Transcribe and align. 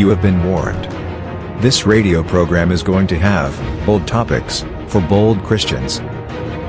You 0.00 0.08
have 0.08 0.22
been 0.22 0.42
warned. 0.44 0.84
This 1.62 1.84
radio 1.84 2.22
program 2.22 2.72
is 2.72 2.82
going 2.82 3.06
to 3.08 3.18
have 3.18 3.54
bold 3.84 4.08
topics 4.08 4.64
for 4.88 5.02
bold 5.02 5.44
Christians. 5.44 6.00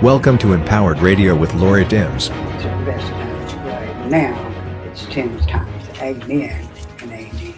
Welcome 0.03 0.37
to 0.39 0.51
Empowered 0.51 0.99
Radio 0.99 1.33
with 1.33 1.53
Lori 1.53 1.85
Timbs. 1.85 2.27
to 2.27 2.33
the 2.33 2.83
best 2.85 3.05
of 3.05 3.17
times 3.17 3.53
right 3.53 4.07
now. 4.07 4.81
It's 4.83 5.05
Tim's 5.05 5.45
times. 5.45 5.87
Amen 5.99 6.67
and 6.99 7.11
amen. 7.13 7.55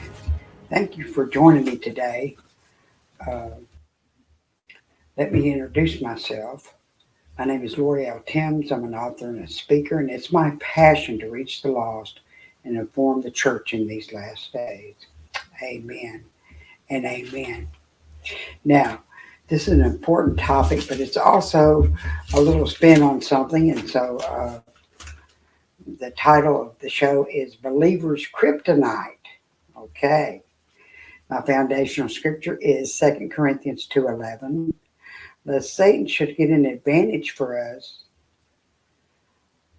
Thank 0.69 0.95
you 0.95 1.11
for 1.11 1.25
joining 1.25 1.65
me 1.65 1.77
today. 1.77 2.37
Uh, 3.19 3.49
let 5.17 5.33
me 5.33 5.51
introduce 5.51 6.01
myself. 6.01 6.75
My 7.39 7.45
name 7.45 7.63
is 7.63 7.79
L. 7.79 8.21
Timbs. 8.27 8.71
I'm 8.71 8.83
an 8.83 8.93
author 8.93 9.29
and 9.29 9.43
a 9.43 9.47
speaker, 9.47 9.97
and 9.97 10.11
it's 10.11 10.31
my 10.31 10.55
passion 10.59 11.17
to 11.17 11.31
reach 11.31 11.63
the 11.63 11.71
lost 11.71 12.19
and 12.63 12.77
inform 12.77 13.23
the 13.23 13.31
church 13.31 13.73
in 13.73 13.87
these 13.87 14.13
last 14.13 14.53
days. 14.53 14.93
Amen 15.61 16.25
and 16.89 17.05
amen. 17.05 17.67
Now, 18.63 19.03
this 19.47 19.67
is 19.67 19.73
an 19.73 19.81
important 19.81 20.39
topic, 20.39 20.87
but 20.87 20.99
it's 20.99 21.17
also 21.17 21.93
a 22.33 22.41
little 22.41 22.67
spin 22.67 23.01
on 23.01 23.21
something, 23.21 23.71
and 23.71 23.89
so 23.89 24.17
uh, 24.17 24.59
the 25.99 26.11
title 26.11 26.61
of 26.61 26.79
the 26.79 26.89
show 26.89 27.27
is 27.31 27.55
Believers 27.55 28.25
Kryptonite. 28.33 29.17
Okay. 29.77 30.43
My 31.29 31.41
foundational 31.41 32.09
scripture 32.09 32.57
is 32.61 32.97
2 32.97 33.29
Corinthians 33.31 33.87
2.11. 33.87 34.73
Lest 35.45 35.75
Satan 35.75 36.07
should 36.07 36.37
get 36.37 36.49
an 36.49 36.65
advantage 36.65 37.31
for 37.31 37.59
us, 37.59 38.03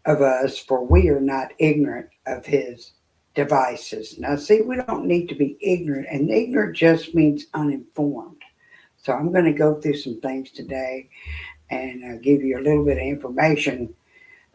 of 0.04 0.20
us, 0.20 0.58
for 0.58 0.84
we 0.84 1.08
are 1.08 1.20
not 1.20 1.52
ignorant 1.58 2.08
of 2.26 2.44
his 2.44 2.92
devices. 3.34 4.18
Now, 4.18 4.36
see, 4.36 4.60
we 4.60 4.76
don't 4.76 5.06
need 5.06 5.28
to 5.28 5.34
be 5.34 5.56
ignorant, 5.60 6.06
and 6.10 6.30
ignorant 6.30 6.76
just 6.76 7.14
means 7.14 7.46
uninformed. 7.54 8.42
So 8.96 9.12
I'm 9.12 9.32
going 9.32 9.44
to 9.44 9.52
go 9.52 9.80
through 9.80 9.96
some 9.96 10.20
things 10.20 10.50
today 10.50 11.08
and 11.70 12.04
uh, 12.04 12.20
give 12.22 12.42
you 12.42 12.58
a 12.58 12.62
little 12.62 12.84
bit 12.84 12.96
of 12.96 13.04
information. 13.04 13.94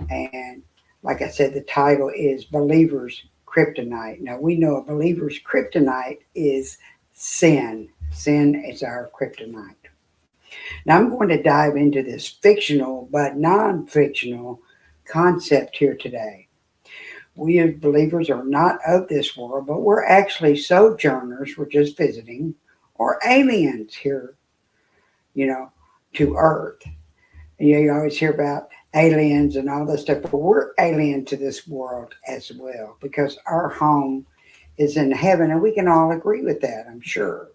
And 0.09 0.63
like 1.03 1.21
I 1.21 1.29
said, 1.29 1.53
the 1.53 1.61
title 1.61 2.11
is 2.15 2.45
Believers 2.45 3.23
Kryptonite. 3.45 4.21
Now 4.21 4.39
we 4.39 4.55
know 4.55 4.77
a 4.77 4.83
believer's 4.83 5.39
kryptonite 5.39 6.19
is 6.35 6.77
sin. 7.13 7.89
Sin 8.11 8.55
is 8.55 8.83
our 8.83 9.11
kryptonite. 9.19 9.75
Now 10.85 10.97
I'm 10.97 11.09
going 11.09 11.29
to 11.29 11.43
dive 11.43 11.75
into 11.75 12.01
this 12.03 12.27
fictional 12.27 13.07
but 13.11 13.37
non 13.37 13.85
fictional 13.85 14.61
concept 15.05 15.77
here 15.77 15.95
today. 15.95 16.48
We 17.39 17.59
as 17.59 17.75
believers 17.79 18.29
are 18.29 18.43
not 18.43 18.79
of 18.85 19.07
this 19.07 19.37
world, 19.37 19.65
but 19.65 19.79
we're 19.79 20.05
actually 20.05 20.57
sojourners, 20.57 21.57
we're 21.57 21.69
just 21.69 21.95
visiting, 21.95 22.53
or 22.95 23.17
aliens 23.25 23.95
here, 23.95 24.35
you 25.33 25.47
know, 25.47 25.71
to 26.15 26.35
Earth. 26.35 26.83
You, 27.57 27.77
you 27.77 27.93
always 27.93 28.17
hear 28.17 28.33
about 28.33 28.67
aliens 28.93 29.55
and 29.55 29.69
all 29.69 29.85
this 29.85 30.01
stuff, 30.01 30.23
but 30.23 30.33
we're 30.33 30.73
alien 30.79 31.23
to 31.25 31.37
this 31.37 31.65
world 31.65 32.13
as 32.27 32.51
well 32.51 32.97
because 32.99 33.37
our 33.45 33.69
home 33.69 34.25
is 34.77 34.97
in 34.97 35.09
heaven, 35.09 35.51
and 35.51 35.61
we 35.61 35.73
can 35.73 35.87
all 35.87 36.11
agree 36.11 36.41
with 36.41 36.59
that, 36.59 36.87
I'm 36.89 37.01
sure. 37.01 37.51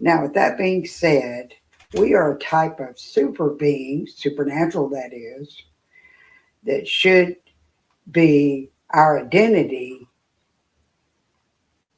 Now, 0.00 0.22
with 0.22 0.32
that 0.34 0.56
being 0.56 0.86
said, 0.86 1.52
we 1.92 2.14
are 2.14 2.34
a 2.34 2.38
type 2.38 2.80
of 2.80 2.98
super 2.98 3.50
being, 3.50 4.06
supernatural 4.06 4.88
that 4.90 5.12
is, 5.12 5.54
that 6.64 6.88
should 6.88 7.36
be 8.10 8.70
our 8.90 9.20
identity, 9.20 10.08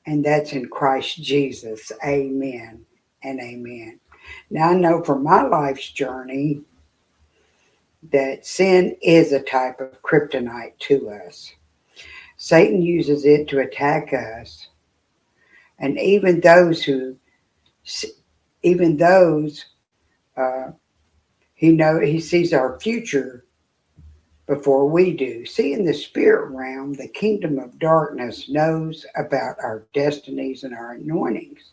and 0.07 0.25
that's 0.25 0.53
in 0.53 0.69
Christ 0.69 1.23
Jesus. 1.23 1.93
Amen 2.05 2.85
and 3.23 3.41
amen. 3.41 4.01
Now, 4.51 4.71
I 4.71 4.75
know 4.75 5.03
from 5.03 5.23
my 5.23 5.43
life's 5.43 5.91
journey 5.91 6.63
that 8.11 8.47
sin 8.47 8.97
is 9.03 9.33
a 9.33 9.43
type 9.43 9.81
of 9.81 10.03
kryptonite 10.03 10.79
to 10.79 11.11
us. 11.11 11.53
Satan 12.37 12.81
uses 12.81 13.25
it 13.25 13.49
to 13.49 13.61
attack 13.61 14.13
us, 14.13 14.69
and 15.79 15.99
even 15.99 16.41
those 16.41 16.85
who, 16.85 17.17
even 18.63 18.97
those, 18.97 19.67
uh, 20.37 20.71
he 21.55 21.73
know 21.73 21.99
he 21.99 22.21
sees 22.21 22.53
our 22.53 22.79
future 22.79 23.45
before 24.49 24.89
we 24.89 25.13
do. 25.13 25.45
See, 25.45 25.75
in 25.75 25.85
the 25.85 25.95
spirit 25.95 26.51
realm, 26.51 26.95
the 26.95 27.07
kingdom 27.07 27.59
of 27.59 27.79
darkness 27.79 28.49
knows 28.49 29.05
about 29.15 29.57
our 29.63 29.87
destinies 29.93 30.65
and 30.65 30.75
our 30.75 30.93
anointings, 30.93 31.73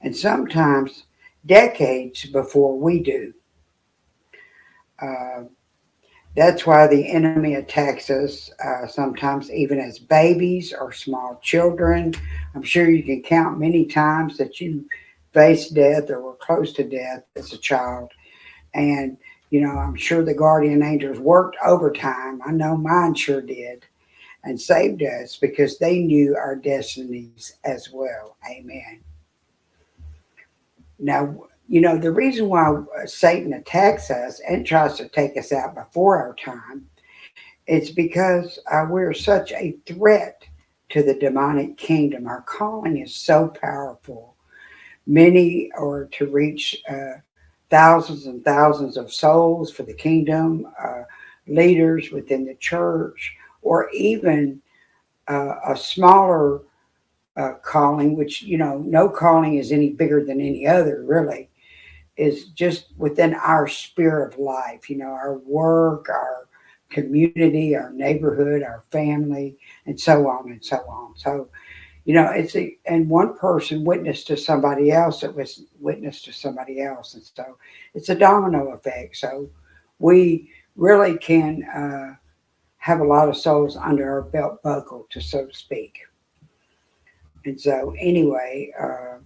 and 0.00 0.16
sometimes 0.16 1.04
decades 1.46 2.24
before 2.26 2.78
we 2.78 3.00
do. 3.00 3.34
Uh, 5.00 5.44
that's 6.34 6.66
why 6.66 6.86
the 6.86 7.12
enemy 7.12 7.56
attacks 7.56 8.08
us 8.08 8.50
uh, 8.64 8.86
sometimes, 8.86 9.50
even 9.50 9.78
as 9.78 9.98
babies 9.98 10.72
or 10.72 10.92
small 10.92 11.38
children. 11.42 12.14
I'm 12.54 12.62
sure 12.62 12.88
you 12.88 13.02
can 13.02 13.22
count 13.22 13.60
many 13.60 13.84
times 13.84 14.38
that 14.38 14.58
you 14.58 14.88
faced 15.34 15.74
death 15.74 16.08
or 16.08 16.22
were 16.22 16.36
close 16.36 16.72
to 16.74 16.84
death 16.84 17.24
as 17.36 17.52
a 17.52 17.58
child. 17.58 18.12
And, 18.72 19.18
you 19.52 19.60
know, 19.60 19.76
I'm 19.76 19.94
sure 19.94 20.24
the 20.24 20.32
guardian 20.32 20.82
angels 20.82 21.18
worked 21.18 21.58
overtime. 21.62 22.40
I 22.42 22.52
know 22.52 22.74
mine 22.74 23.14
sure 23.14 23.42
did 23.42 23.84
and 24.44 24.58
saved 24.58 25.02
us 25.02 25.36
because 25.36 25.78
they 25.78 25.98
knew 25.98 26.34
our 26.34 26.56
destinies 26.56 27.58
as 27.62 27.90
well. 27.92 28.38
Amen. 28.50 29.02
Now, 30.98 31.44
you 31.68 31.82
know, 31.82 31.98
the 31.98 32.12
reason 32.12 32.48
why 32.48 32.82
Satan 33.04 33.52
attacks 33.52 34.10
us 34.10 34.40
and 34.48 34.66
tries 34.66 34.96
to 34.96 35.08
take 35.10 35.36
us 35.36 35.52
out 35.52 35.74
before 35.74 36.16
our 36.16 36.34
time 36.34 36.88
is 37.66 37.90
because 37.90 38.58
uh, 38.72 38.86
we're 38.88 39.12
such 39.12 39.52
a 39.52 39.76
threat 39.84 40.44
to 40.88 41.02
the 41.02 41.14
demonic 41.14 41.76
kingdom. 41.76 42.26
Our 42.26 42.40
calling 42.40 42.96
is 42.96 43.14
so 43.14 43.48
powerful. 43.48 44.34
Many 45.06 45.70
are 45.76 46.06
to 46.12 46.26
reach 46.26 46.82
uh, 46.88 47.20
thousands 47.72 48.26
and 48.26 48.44
thousands 48.44 48.96
of 48.96 49.12
souls 49.12 49.72
for 49.72 49.82
the 49.82 49.94
kingdom, 49.94 50.66
uh, 50.78 51.02
leaders 51.48 52.12
within 52.12 52.44
the 52.44 52.54
church, 52.56 53.34
or 53.62 53.90
even 53.90 54.60
uh, 55.28 55.54
a 55.66 55.76
smaller 55.76 56.60
uh, 57.36 57.54
calling, 57.64 58.14
which, 58.14 58.42
you 58.42 58.58
know, 58.58 58.78
no 58.78 59.08
calling 59.08 59.54
is 59.54 59.72
any 59.72 59.88
bigger 59.88 60.22
than 60.22 60.40
any 60.40 60.66
other, 60.66 61.02
really 61.02 61.48
is 62.18 62.48
just 62.48 62.88
within 62.98 63.32
our 63.34 63.66
sphere 63.66 64.22
of 64.26 64.38
life, 64.38 64.90
you 64.90 64.96
know, 64.98 65.06
our 65.06 65.38
work, 65.38 66.08
our 66.10 66.46
community, 66.90 67.74
our 67.74 67.90
neighborhood, 67.90 68.62
our 68.62 68.84
family, 68.90 69.56
and 69.86 69.98
so 69.98 70.28
on 70.28 70.50
and 70.50 70.62
so 70.62 70.76
on. 70.88 71.14
So, 71.16 71.48
you 72.04 72.14
know, 72.14 72.30
it's 72.30 72.56
a, 72.56 72.76
and 72.86 73.08
one 73.08 73.36
person 73.36 73.84
witnessed 73.84 74.26
to 74.26 74.36
somebody 74.36 74.90
else 74.90 75.20
that 75.20 75.34
was 75.34 75.64
witnessed 75.78 76.24
to 76.24 76.32
somebody 76.32 76.82
else. 76.82 77.14
And 77.14 77.22
so 77.22 77.56
it's 77.94 78.08
a 78.08 78.14
domino 78.14 78.72
effect. 78.72 79.16
So 79.16 79.48
we 79.98 80.50
really 80.74 81.16
can 81.18 81.62
uh, 81.64 82.16
have 82.78 83.00
a 83.00 83.04
lot 83.04 83.28
of 83.28 83.36
souls 83.36 83.76
under 83.76 84.10
our 84.10 84.22
belt 84.22 84.62
buckle, 84.62 85.06
to 85.10 85.20
so 85.20 85.46
to 85.46 85.54
speak. 85.54 86.00
And 87.44 87.60
so, 87.60 87.94
anyway, 87.98 88.72
uh, 88.80 89.18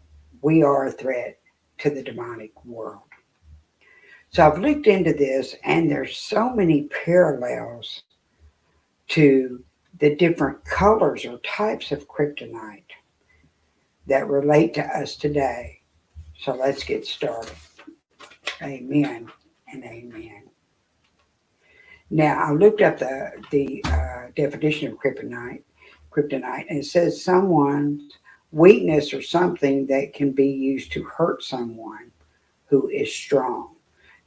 we 0.43 0.63
are 0.63 0.87
a 0.87 0.93
threat 0.93 1.39
to 1.79 1.91
the 1.91 2.03
demonic 2.03 2.53
world. 2.65 3.03
So 4.31 4.47
I've 4.47 4.59
looked 4.59 4.87
into 4.87 5.13
this, 5.13 5.55
and 5.65 5.91
there's 5.91 6.19
so 6.19 6.51
many 6.55 6.89
parallels 7.05 8.03
to 9.09 9.65
the 9.99 10.15
different 10.17 10.65
colors 10.65 11.25
or 11.25 11.39
types 11.39 11.93
of 11.93 12.09
kryptonite 12.09 12.85
that 14.07 14.29
relate 14.29 14.75
to 14.75 14.83
us 14.83 15.17
today. 15.17 15.81
So 16.39 16.55
let's 16.55 16.85
get 16.85 17.07
started. 17.07 17.55
Amen 18.63 19.31
and 19.73 19.85
amen. 19.85 20.45
Now 22.11 22.43
I 22.43 22.53
looked 22.53 22.83
up 22.83 22.99
the 22.99 23.33
the 23.51 23.83
uh, 23.87 24.31
definition 24.37 24.93
of 24.93 24.99
kryptonite, 24.99 25.63
kryptonite, 26.11 26.67
and 26.69 26.79
it 26.79 26.87
says 26.87 27.23
someone's 27.23 28.13
weakness 28.53 29.13
or 29.13 29.23
something 29.23 29.87
that 29.87 30.13
can 30.15 30.33
be 30.33 30.49
used 30.49 30.93
to 30.93 31.03
hurt 31.05 31.43
someone 31.43 32.11
who 32.67 32.89
is 32.89 33.13
strong. 33.15 33.75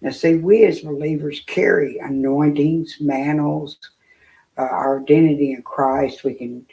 Now, 0.01 0.12
see, 0.12 0.36
we 0.36 0.66
as 0.66 0.81
believers 0.81 1.42
carry 1.45 1.98
anointings, 2.00 2.98
mantles, 3.01 3.77
uh, 4.60 4.64
our 4.64 5.00
identity 5.00 5.54
in 5.54 5.62
Christ. 5.64 6.26
We 6.26 6.34
can 6.34 6.66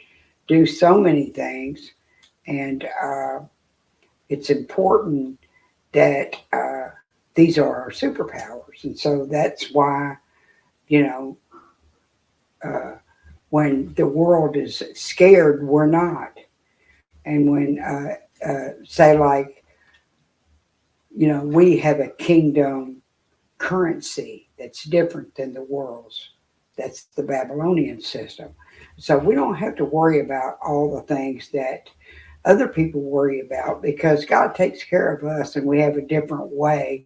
do 0.47 0.65
so 0.65 0.99
many 0.99 1.29
things, 1.29 1.93
and 2.45 2.83
uh, 3.01 3.39
it's 4.27 4.49
important 4.49 5.39
that 5.93 6.35
uh, 6.51 6.89
these 7.35 7.57
are 7.57 7.73
our 7.83 7.91
superpowers. 7.91 8.83
And 8.83 8.99
so 8.99 9.25
that's 9.25 9.71
why, 9.71 10.17
you 10.89 11.03
know, 11.03 11.37
uh, 12.63 12.95
when 13.49 13.93
the 13.93 14.07
world 14.07 14.57
is 14.57 14.83
scared, 14.93 15.65
we're 15.65 15.87
not 15.87 16.37
And 17.27 17.51
when, 17.51 17.79
uh, 17.79 18.15
uh, 18.45 18.69
say, 18.85 19.17
like, 19.17 19.65
you 21.15 21.27
know, 21.27 21.43
we 21.43 21.77
have 21.77 21.99
a 21.99 22.07
kingdom 22.07 23.01
currency 23.57 24.49
that's 24.57 24.85
different 24.85 25.35
than 25.35 25.53
the 25.53 25.63
world's. 25.63 26.31
That's 26.77 27.05
the 27.15 27.23
Babylonian 27.23 28.01
system. 28.01 28.49
So 28.97 29.17
we 29.17 29.35
don't 29.35 29.55
have 29.55 29.75
to 29.77 29.85
worry 29.85 30.19
about 30.19 30.57
all 30.65 30.95
the 30.95 31.01
things 31.01 31.49
that 31.49 31.89
other 32.45 32.67
people 32.67 33.01
worry 33.01 33.41
about 33.41 33.81
because 33.81 34.25
God 34.25 34.55
takes 34.55 34.83
care 34.83 35.13
of 35.13 35.23
us 35.23 35.55
and 35.55 35.65
we 35.65 35.79
have 35.79 35.97
a 35.97 36.01
different 36.01 36.51
way 36.51 37.05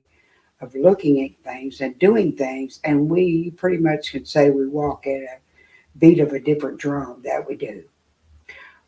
of 0.60 0.76
looking 0.76 1.24
at 1.24 1.44
things 1.44 1.82
and 1.82 1.98
doing 2.00 2.36
things. 2.36 2.80
And 2.84 3.10
we 3.10 3.52
pretty 3.52 3.78
much 3.78 4.12
can 4.12 4.26
say 4.26 4.52
we 4.52 4.68
walk 4.68 5.08
at 5.08 5.22
a 5.22 5.38
beat 5.98 6.20
of 6.20 6.34
a 6.34 6.40
different 6.40 6.80
drum 6.80 7.22
that 7.24 7.48
we 7.48 7.56
do. 7.56 7.84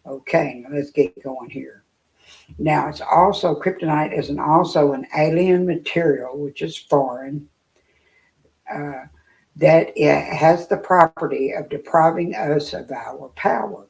Okay, 0.05 0.65
let's 0.69 0.91
get 0.91 1.21
going 1.23 1.49
here. 1.49 1.83
Now, 2.57 2.89
it's 2.89 3.01
also 3.01 3.59
kryptonite 3.59 4.17
is 4.17 4.29
an 4.29 4.39
also 4.39 4.93
an 4.93 5.07
alien 5.17 5.65
material, 5.65 6.37
which 6.37 6.61
is 6.61 6.77
foreign, 6.77 7.47
uh, 8.71 9.05
that 9.55 9.93
it 9.95 10.33
has 10.33 10.67
the 10.67 10.77
property 10.77 11.51
of 11.51 11.69
depriving 11.69 12.33
us 12.35 12.73
of 12.73 12.91
our 12.91 13.29
power. 13.35 13.85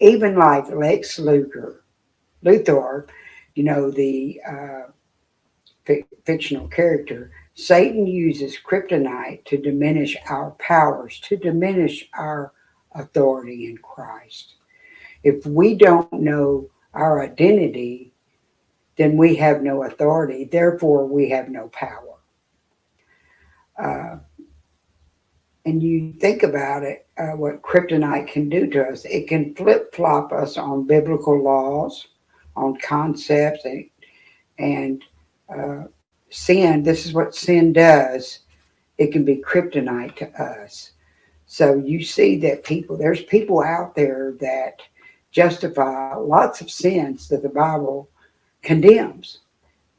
Even 0.00 0.36
like 0.36 0.68
Lex 0.68 1.18
Luthor, 1.18 1.80
Luthor, 2.44 3.08
you 3.54 3.64
know, 3.64 3.90
the 3.90 4.40
uh, 4.48 4.82
fictional 6.24 6.68
character, 6.68 7.30
Satan 7.54 8.06
uses 8.06 8.56
kryptonite 8.64 9.44
to 9.46 9.58
diminish 9.58 10.16
our 10.28 10.52
powers, 10.52 11.18
to 11.24 11.36
diminish 11.36 12.08
our 12.14 12.52
authority 12.94 13.66
in 13.66 13.78
Christ. 13.78 14.54
If 15.24 15.44
we 15.44 15.74
don't 15.74 16.12
know 16.12 16.70
our 16.94 17.22
identity, 17.22 18.12
then 18.96 19.16
we 19.16 19.34
have 19.36 19.62
no 19.62 19.84
authority. 19.84 20.44
Therefore, 20.44 21.06
we 21.06 21.28
have 21.30 21.48
no 21.48 21.68
power. 21.68 22.18
Uh, 23.76 24.18
and 25.68 25.82
you 25.82 26.14
think 26.14 26.44
about 26.44 26.82
it, 26.82 27.06
uh, 27.18 27.36
what 27.36 27.60
kryptonite 27.60 28.26
can 28.28 28.48
do 28.48 28.66
to 28.68 28.88
us, 28.88 29.04
it 29.04 29.28
can 29.28 29.54
flip 29.54 29.94
flop 29.94 30.32
us 30.32 30.56
on 30.56 30.86
biblical 30.86 31.42
laws, 31.42 32.08
on 32.56 32.78
concepts, 32.78 33.66
and, 33.66 33.90
and 34.58 35.04
uh, 35.54 35.84
sin. 36.30 36.82
This 36.82 37.04
is 37.04 37.12
what 37.12 37.34
sin 37.34 37.74
does. 37.74 38.40
It 38.96 39.12
can 39.12 39.26
be 39.26 39.36
kryptonite 39.36 40.16
to 40.16 40.42
us. 40.42 40.92
So 41.44 41.74
you 41.74 42.02
see 42.02 42.38
that 42.38 42.64
people, 42.64 42.96
there's 42.96 43.22
people 43.24 43.62
out 43.62 43.94
there 43.94 44.36
that 44.40 44.80
justify 45.32 46.14
lots 46.14 46.62
of 46.62 46.70
sins 46.70 47.28
that 47.28 47.42
the 47.42 47.50
Bible 47.50 48.08
condemns. 48.62 49.40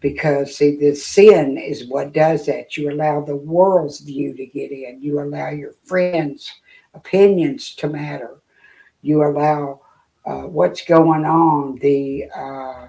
Because, 0.02 0.56
see, 0.56 0.78
the 0.78 0.96
sin 0.96 1.58
is 1.58 1.90
what 1.90 2.14
does 2.14 2.46
that. 2.46 2.78
You 2.78 2.92
allow 2.92 3.22
the 3.22 3.36
world's 3.36 4.00
view 4.00 4.34
to 4.34 4.46
get 4.46 4.72
in, 4.72 5.02
you 5.02 5.20
allow 5.20 5.50
your 5.50 5.74
friends' 5.84 6.52
opinions 6.94 7.76
to 7.76 7.90
matter, 7.90 8.40
you 9.02 9.24
allow 9.24 9.82
uh, 10.26 10.44
what's 10.44 10.84
going 10.86 11.26
on 11.26 11.76
the 11.82 12.26
uh, 12.36 12.88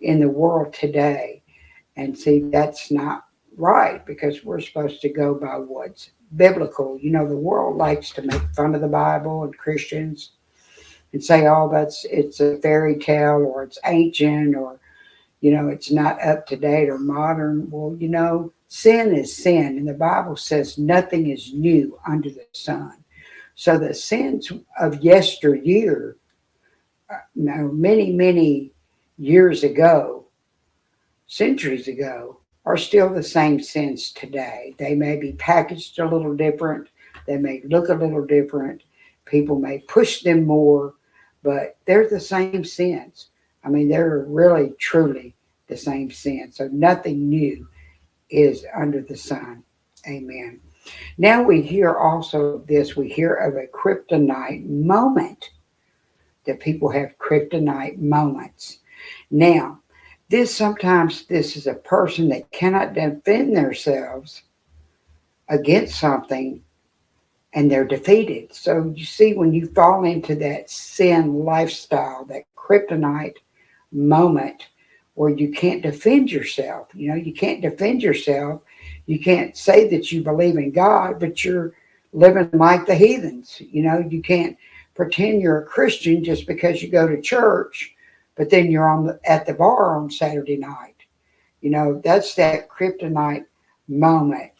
in 0.00 0.20
the 0.20 0.28
world 0.28 0.72
today. 0.72 1.42
And 1.96 2.16
see, 2.16 2.40
that's 2.50 2.90
not 2.90 3.26
right 3.56 4.04
because 4.06 4.44
we're 4.44 4.60
supposed 4.60 5.00
to 5.02 5.08
go 5.10 5.34
by 5.34 5.56
what's 5.56 6.10
biblical. 6.36 6.98
You 6.98 7.10
know, 7.10 7.28
the 7.28 7.36
world 7.36 7.76
likes 7.76 8.10
to 8.12 8.22
make 8.22 8.42
fun 8.54 8.74
of 8.74 8.80
the 8.80 8.88
Bible 8.88 9.44
and 9.44 9.56
Christians 9.56 10.32
and 11.12 11.22
say, 11.22 11.46
oh, 11.46 11.68
that's 11.70 12.06
it's 12.06 12.40
a 12.40 12.56
fairy 12.58 12.98
tale 12.98 13.44
or 13.44 13.62
it's 13.62 13.78
ancient 13.84 14.56
or, 14.56 14.79
you 15.40 15.50
know, 15.50 15.68
it's 15.68 15.90
not 15.90 16.22
up 16.22 16.46
to 16.46 16.56
date 16.56 16.88
or 16.88 16.98
modern. 16.98 17.70
Well, 17.70 17.96
you 17.98 18.08
know, 18.08 18.52
sin 18.68 19.14
is 19.14 19.36
sin. 19.36 19.78
And 19.78 19.88
the 19.88 19.94
Bible 19.94 20.36
says 20.36 20.78
nothing 20.78 21.30
is 21.30 21.52
new 21.52 21.98
under 22.06 22.30
the 22.30 22.46
sun. 22.52 23.04
So 23.54 23.78
the 23.78 23.94
sins 23.94 24.52
of 24.78 25.02
yesteryear, 25.02 26.16
uh, 27.10 27.18
now 27.34 27.68
many, 27.72 28.12
many 28.12 28.72
years 29.18 29.64
ago, 29.64 30.26
centuries 31.26 31.88
ago, 31.88 32.40
are 32.64 32.76
still 32.76 33.12
the 33.12 33.22
same 33.22 33.60
sins 33.60 34.12
today. 34.12 34.74
They 34.78 34.94
may 34.94 35.16
be 35.16 35.32
packaged 35.32 35.98
a 35.98 36.08
little 36.08 36.34
different, 36.34 36.88
they 37.26 37.36
may 37.36 37.62
look 37.64 37.88
a 37.88 37.94
little 37.94 38.24
different, 38.24 38.82
people 39.24 39.58
may 39.58 39.78
push 39.80 40.22
them 40.22 40.44
more, 40.44 40.94
but 41.42 41.76
they're 41.86 42.08
the 42.08 42.20
same 42.20 42.64
sins. 42.64 43.29
I 43.64 43.68
mean, 43.68 43.88
they're 43.88 44.24
really, 44.28 44.72
truly 44.78 45.34
the 45.66 45.76
same 45.76 46.10
sin. 46.10 46.50
So 46.52 46.68
nothing 46.72 47.28
new 47.28 47.68
is 48.30 48.64
under 48.74 49.02
the 49.02 49.16
sun. 49.16 49.62
Amen. 50.06 50.60
Now 51.18 51.42
we 51.42 51.62
hear 51.62 51.94
also 51.94 52.58
this, 52.66 52.96
we 52.96 53.08
hear 53.08 53.34
of 53.34 53.54
a 53.56 53.66
kryptonite 53.66 54.66
moment 54.66 55.50
that 56.44 56.60
people 56.60 56.90
have 56.90 57.18
kryptonite 57.18 57.98
moments. 57.98 58.78
Now, 59.30 59.80
this 60.30 60.54
sometimes 60.54 61.26
this 61.26 61.56
is 61.56 61.66
a 61.66 61.74
person 61.74 62.28
that 62.28 62.50
cannot 62.50 62.94
defend 62.94 63.56
themselves 63.56 64.42
against 65.48 65.98
something 65.98 66.62
and 67.52 67.70
they're 67.70 67.84
defeated. 67.84 68.54
So 68.54 68.92
you 68.94 69.04
see, 69.04 69.34
when 69.34 69.52
you 69.52 69.66
fall 69.66 70.04
into 70.04 70.36
that 70.36 70.70
sin 70.70 71.44
lifestyle, 71.44 72.24
that 72.26 72.44
kryptonite 72.56 73.34
moment 73.92 74.68
where 75.14 75.30
you 75.30 75.50
can't 75.50 75.82
defend 75.82 76.30
yourself, 76.30 76.88
you 76.94 77.08
know, 77.08 77.14
you 77.14 77.32
can't 77.32 77.60
defend 77.60 78.02
yourself. 78.02 78.62
You 79.06 79.18
can't 79.18 79.56
say 79.56 79.88
that 79.88 80.12
you 80.12 80.22
believe 80.22 80.56
in 80.56 80.70
God, 80.70 81.18
but 81.18 81.44
you're 81.44 81.74
living 82.12 82.48
like 82.52 82.86
the 82.86 82.94
heathens. 82.94 83.60
You 83.60 83.82
know, 83.82 83.98
you 83.98 84.22
can't 84.22 84.56
pretend 84.94 85.42
you're 85.42 85.62
a 85.62 85.66
Christian 85.66 86.22
just 86.22 86.46
because 86.46 86.82
you 86.82 86.90
go 86.90 87.08
to 87.08 87.20
church, 87.20 87.94
but 88.36 88.50
then 88.50 88.70
you're 88.70 88.88
on 88.88 89.06
the, 89.06 89.20
at 89.24 89.46
the 89.46 89.54
bar 89.54 89.96
on 89.96 90.10
Saturday 90.10 90.56
night. 90.56 90.96
You 91.60 91.70
know, 91.70 92.00
that's 92.02 92.34
that 92.36 92.68
kryptonite 92.68 93.44
moment 93.88 94.52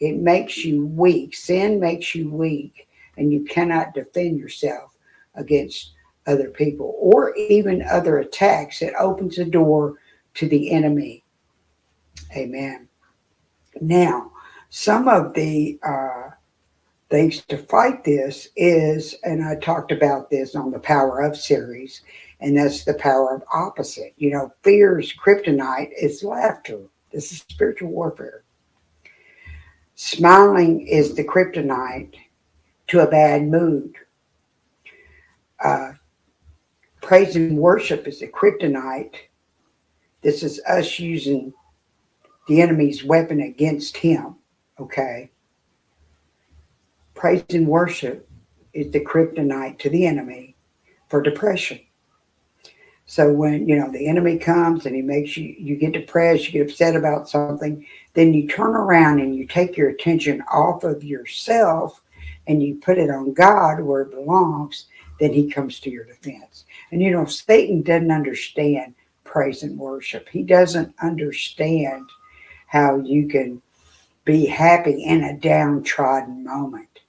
it 0.00 0.16
makes 0.16 0.58
you 0.58 0.86
weak. 0.86 1.34
Sin 1.34 1.80
makes 1.80 2.14
you 2.14 2.30
weak, 2.30 2.88
and 3.16 3.32
you 3.32 3.44
cannot 3.44 3.94
defend 3.94 4.38
yourself 4.38 4.94
against 5.34 5.92
other 6.26 6.50
people 6.50 6.94
or 6.98 7.34
even 7.36 7.82
other 7.82 8.18
attacks. 8.18 8.82
It 8.82 8.94
opens 8.98 9.36
the 9.36 9.44
door 9.44 9.94
to 10.34 10.48
the 10.48 10.70
enemy. 10.70 11.24
Amen. 12.36 12.88
Now, 13.80 14.32
some 14.70 15.08
of 15.08 15.32
the 15.34 15.78
uh, 15.86 16.30
things 17.08 17.42
to 17.42 17.58
fight 17.58 18.04
this 18.04 18.48
is, 18.56 19.14
and 19.22 19.44
I 19.44 19.56
talked 19.56 19.92
about 19.92 20.30
this 20.30 20.54
on 20.54 20.70
the 20.70 20.78
Power 20.78 21.20
of 21.20 21.36
series, 21.36 22.02
and 22.40 22.56
that's 22.56 22.84
the 22.84 22.94
power 22.94 23.34
of 23.34 23.42
opposite. 23.52 24.12
You 24.16 24.30
know, 24.30 24.52
fear's 24.62 25.14
kryptonite 25.14 25.90
is 25.98 26.22
laughter. 26.22 26.80
This 27.12 27.32
is 27.32 27.38
spiritual 27.38 27.90
warfare. 27.90 28.44
Smiling 29.94 30.86
is 30.86 31.14
the 31.14 31.24
kryptonite 31.24 32.14
to 32.88 33.00
a 33.00 33.10
bad 33.10 33.44
mood. 33.44 33.94
Uh, 35.64 35.92
praise 37.06 37.36
and 37.36 37.56
worship 37.56 38.08
is 38.08 38.18
the 38.18 38.26
kryptonite. 38.26 39.14
This 40.22 40.42
is 40.42 40.60
us 40.66 40.98
using 40.98 41.54
the 42.48 42.60
enemy's 42.60 43.04
weapon 43.04 43.42
against 43.42 43.96
him. 43.96 44.34
Okay. 44.80 45.30
Praise 47.14 47.44
and 47.50 47.68
worship 47.68 48.28
is 48.72 48.90
the 48.90 49.04
kryptonite 49.04 49.78
to 49.78 49.88
the 49.88 50.04
enemy 50.04 50.56
for 51.08 51.22
depression. 51.22 51.78
So 53.06 53.32
when 53.32 53.68
you 53.68 53.76
know 53.76 53.92
the 53.92 54.08
enemy 54.08 54.36
comes 54.36 54.84
and 54.84 54.96
he 54.96 55.00
makes 55.00 55.36
you 55.36 55.54
you 55.56 55.76
get 55.76 55.92
depressed, 55.92 56.46
you 56.46 56.64
get 56.64 56.72
upset 56.72 56.96
about 56.96 57.28
something, 57.28 57.86
then 58.14 58.34
you 58.34 58.48
turn 58.48 58.74
around 58.74 59.20
and 59.20 59.36
you 59.36 59.46
take 59.46 59.76
your 59.76 59.90
attention 59.90 60.42
off 60.52 60.82
of 60.82 61.04
yourself 61.04 62.02
and 62.48 62.60
you 62.60 62.80
put 62.80 62.98
it 62.98 63.10
on 63.10 63.32
God 63.32 63.80
where 63.80 64.02
it 64.02 64.10
belongs, 64.10 64.86
then 65.20 65.32
he 65.32 65.48
comes 65.48 65.78
to 65.80 65.90
your 65.90 66.04
defense. 66.04 66.64
And 66.90 67.02
you 67.02 67.10
know, 67.10 67.24
Satan 67.24 67.82
doesn't 67.82 68.10
understand 68.10 68.94
praise 69.24 69.62
and 69.62 69.78
worship. 69.78 70.28
He 70.28 70.42
doesn't 70.42 70.94
understand 71.02 72.08
how 72.68 72.98
you 72.98 73.28
can 73.28 73.60
be 74.24 74.46
happy 74.46 75.04
in 75.04 75.24
a 75.24 75.38
downtrodden 75.38 76.44
moment, 76.44 77.00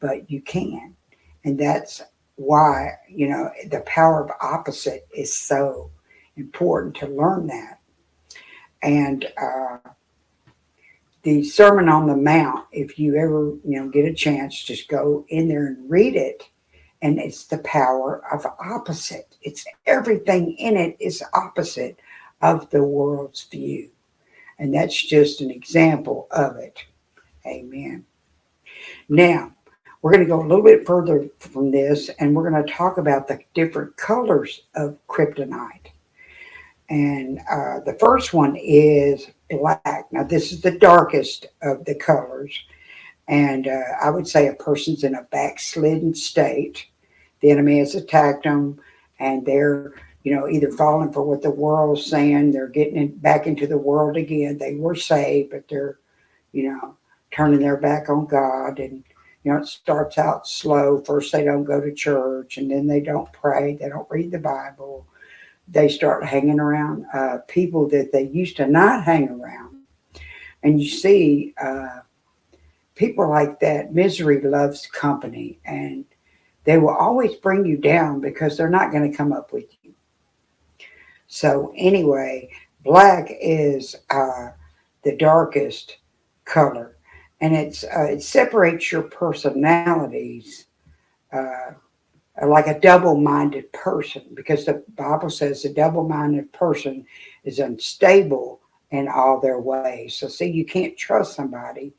but 0.00 0.30
you 0.30 0.40
can. 0.42 0.94
And 1.44 1.58
that's 1.58 2.02
why, 2.36 2.92
you 3.08 3.28
know, 3.28 3.50
the 3.70 3.80
power 3.80 4.24
of 4.24 4.30
opposite 4.40 5.06
is 5.14 5.36
so 5.36 5.90
important 6.36 6.94
to 6.96 7.06
learn 7.06 7.46
that. 7.48 7.80
And 8.82 9.26
uh, 9.40 9.78
the 11.22 11.44
Sermon 11.44 11.88
on 11.88 12.06
the 12.06 12.16
Mount, 12.16 12.66
if 12.72 12.98
you 12.98 13.16
ever, 13.16 13.56
you 13.64 13.80
know, 13.80 13.88
get 13.88 14.04
a 14.04 14.14
chance, 14.14 14.62
just 14.62 14.88
go 14.88 15.24
in 15.28 15.48
there 15.48 15.66
and 15.66 15.90
read 15.90 16.16
it 16.16 16.48
and 17.02 17.18
it's 17.18 17.46
the 17.46 17.58
power 17.58 18.22
of 18.32 18.46
opposite. 18.60 19.36
It's 19.42 19.64
everything 19.86 20.52
in 20.52 20.76
it 20.76 20.96
is 21.00 21.22
opposite 21.34 21.98
of 22.40 22.70
the 22.70 22.82
world's 22.82 23.42
view. 23.44 23.90
And 24.58 24.72
that's 24.72 25.00
just 25.00 25.40
an 25.40 25.50
example 25.50 26.28
of 26.30 26.56
it. 26.56 26.78
Amen. 27.44 28.04
Now, 29.08 29.52
we're 30.00 30.12
going 30.12 30.24
to 30.24 30.28
go 30.28 30.40
a 30.40 30.46
little 30.46 30.64
bit 30.64 30.86
further 30.86 31.28
from 31.38 31.70
this 31.70 32.08
and 32.20 32.34
we're 32.34 32.48
going 32.48 32.64
to 32.64 32.72
talk 32.72 32.98
about 32.98 33.26
the 33.26 33.40
different 33.54 33.96
colors 33.96 34.62
of 34.74 34.96
kryptonite. 35.08 35.88
And 36.88 37.40
uh, 37.50 37.80
the 37.80 37.96
first 37.98 38.32
one 38.34 38.56
is 38.56 39.28
black. 39.50 40.06
Now, 40.12 40.24
this 40.24 40.52
is 40.52 40.60
the 40.60 40.78
darkest 40.78 41.46
of 41.62 41.84
the 41.84 41.94
colors. 41.94 42.56
And 43.28 43.66
uh, 43.66 43.80
I 44.02 44.10
would 44.10 44.28
say 44.28 44.48
a 44.48 44.54
person's 44.54 45.04
in 45.04 45.14
a 45.14 45.22
backslidden 45.30 46.14
state. 46.14 46.86
The 47.42 47.50
enemy 47.50 47.80
has 47.80 47.94
attacked 47.94 48.44
them 48.44 48.80
and 49.18 49.44
they're, 49.44 49.92
you 50.22 50.34
know, 50.34 50.48
either 50.48 50.70
falling 50.70 51.12
for 51.12 51.22
what 51.22 51.42
the 51.42 51.50
world's 51.50 52.06
saying, 52.06 52.52
they're 52.52 52.68
getting 52.68 53.08
back 53.08 53.46
into 53.46 53.66
the 53.66 53.78
world 53.78 54.16
again. 54.16 54.58
They 54.58 54.74
were 54.76 54.94
saved, 54.94 55.50
but 55.50 55.68
they're, 55.68 55.98
you 56.52 56.70
know, 56.70 56.96
turning 57.32 57.60
their 57.60 57.76
back 57.76 58.08
on 58.08 58.26
God. 58.26 58.78
And, 58.78 59.04
you 59.42 59.52
know, 59.52 59.58
it 59.58 59.66
starts 59.66 60.18
out 60.18 60.46
slow. 60.46 61.02
First, 61.02 61.32
they 61.32 61.44
don't 61.44 61.64
go 61.64 61.80
to 61.80 61.92
church 61.92 62.56
and 62.56 62.70
then 62.70 62.86
they 62.86 63.00
don't 63.00 63.32
pray, 63.32 63.76
they 63.76 63.88
don't 63.88 64.10
read 64.10 64.30
the 64.30 64.38
Bible. 64.38 65.06
They 65.68 65.88
start 65.88 66.24
hanging 66.24 66.60
around 66.60 67.06
uh, 67.12 67.38
people 67.48 67.88
that 67.88 68.12
they 68.12 68.22
used 68.22 68.56
to 68.58 68.66
not 68.66 69.04
hang 69.04 69.28
around. 69.28 69.82
And 70.62 70.80
you 70.80 70.88
see, 70.88 71.54
uh, 71.60 72.00
people 72.94 73.28
like 73.28 73.58
that, 73.60 73.94
misery 73.94 74.40
loves 74.40 74.86
company, 74.86 75.58
and 75.64 76.04
they 76.64 76.78
will 76.78 76.94
always 76.94 77.34
bring 77.36 77.64
you 77.64 77.76
down 77.76 78.20
because 78.20 78.56
they're 78.56 78.70
not 78.70 78.92
going 78.92 79.10
to 79.10 79.16
come 79.16 79.32
up 79.32 79.52
with 79.52 79.66
you. 79.82 79.92
So, 81.26 81.72
anyway, 81.76 82.50
black 82.84 83.28
is 83.40 83.96
uh, 84.10 84.50
the 85.02 85.16
darkest 85.16 85.98
color, 86.44 86.96
and 87.40 87.54
it's 87.54 87.84
uh, 87.84 88.04
it 88.04 88.22
separates 88.22 88.92
your 88.92 89.02
personalities 89.02 90.66
uh, 91.32 91.72
like 92.46 92.66
a 92.66 92.80
double-minded 92.80 93.72
person 93.72 94.22
because 94.34 94.64
the 94.64 94.84
Bible 94.94 95.30
says 95.30 95.64
a 95.64 95.72
double-minded 95.72 96.52
person 96.52 97.06
is 97.44 97.58
unstable 97.58 98.60
in 98.90 99.08
all 99.08 99.40
their 99.40 99.58
ways. 99.58 100.14
So, 100.14 100.28
see, 100.28 100.50
you 100.50 100.66
can't 100.66 100.96
trust 100.98 101.34
somebody 101.34 101.94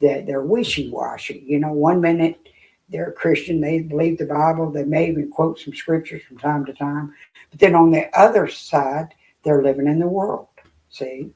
that 0.00 0.26
they're 0.26 0.42
wishy-washy. 0.42 1.44
You 1.46 1.60
know, 1.60 1.72
one 1.72 2.00
minute 2.00 2.48
they're 2.92 3.08
a 3.08 3.12
Christian, 3.12 3.60
they 3.60 3.80
believe 3.80 4.18
the 4.18 4.26
Bible, 4.26 4.70
they 4.70 4.84
may 4.84 5.08
even 5.08 5.30
quote 5.30 5.58
some 5.58 5.74
scriptures 5.74 6.22
from 6.22 6.38
time 6.38 6.64
to 6.66 6.72
time, 6.74 7.14
but 7.50 7.58
then 7.58 7.74
on 7.74 7.90
the 7.90 8.06
other 8.16 8.46
side, 8.46 9.14
they're 9.42 9.62
living 9.62 9.86
in 9.86 9.98
the 9.98 10.06
world. 10.06 10.48
See, 10.90 11.30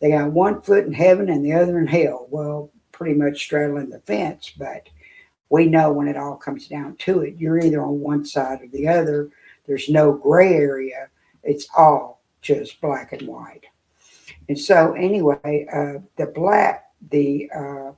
they 0.00 0.10
got 0.10 0.32
one 0.32 0.62
foot 0.62 0.86
in 0.86 0.92
heaven 0.92 1.28
and 1.28 1.44
the 1.44 1.52
other 1.52 1.78
in 1.78 1.86
hell. 1.86 2.26
Well, 2.30 2.70
pretty 2.92 3.14
much 3.14 3.42
straddling 3.42 3.90
the 3.90 4.00
fence, 4.00 4.52
but 4.56 4.88
we 5.50 5.66
know 5.66 5.92
when 5.92 6.08
it 6.08 6.16
all 6.16 6.36
comes 6.36 6.68
down 6.68 6.96
to 6.96 7.20
it, 7.20 7.34
you're 7.36 7.60
either 7.60 7.82
on 7.82 8.00
one 8.00 8.24
side 8.24 8.62
or 8.62 8.68
the 8.68 8.88
other. 8.88 9.28
There's 9.66 9.88
no 9.88 10.12
gray 10.12 10.54
area. 10.54 11.08
It's 11.42 11.66
all 11.76 12.22
just 12.40 12.80
black 12.80 13.12
and 13.12 13.28
white. 13.28 13.64
And 14.48 14.58
so, 14.58 14.92
anyway, 14.94 15.66
uh, 15.72 16.00
the 16.16 16.32
black, 16.32 16.86
the 17.10 17.50
uh, 17.54 17.92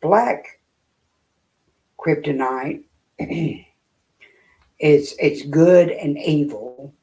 black 0.00 0.60
kryptonite 2.06 2.84
is 4.78 5.14
it's 5.18 5.42
good 5.42 5.90
and 5.90 6.18
evil. 6.18 6.94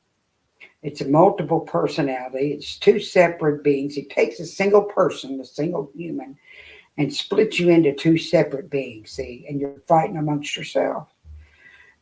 It's 0.81 1.01
a 1.01 1.07
multiple 1.07 1.61
personality. 1.61 2.51
It's 2.51 2.77
two 2.77 2.99
separate 2.99 3.63
beings. 3.63 3.97
It 3.97 4.09
takes 4.09 4.39
a 4.39 4.45
single 4.45 4.83
person, 4.83 5.39
a 5.39 5.45
single 5.45 5.91
human, 5.95 6.37
and 6.97 7.13
splits 7.13 7.59
you 7.59 7.69
into 7.69 7.93
two 7.93 8.17
separate 8.17 8.69
beings. 8.69 9.11
See, 9.11 9.45
and 9.47 9.59
you're 9.59 9.81
fighting 9.87 10.17
amongst 10.17 10.55
yourself. 10.57 11.07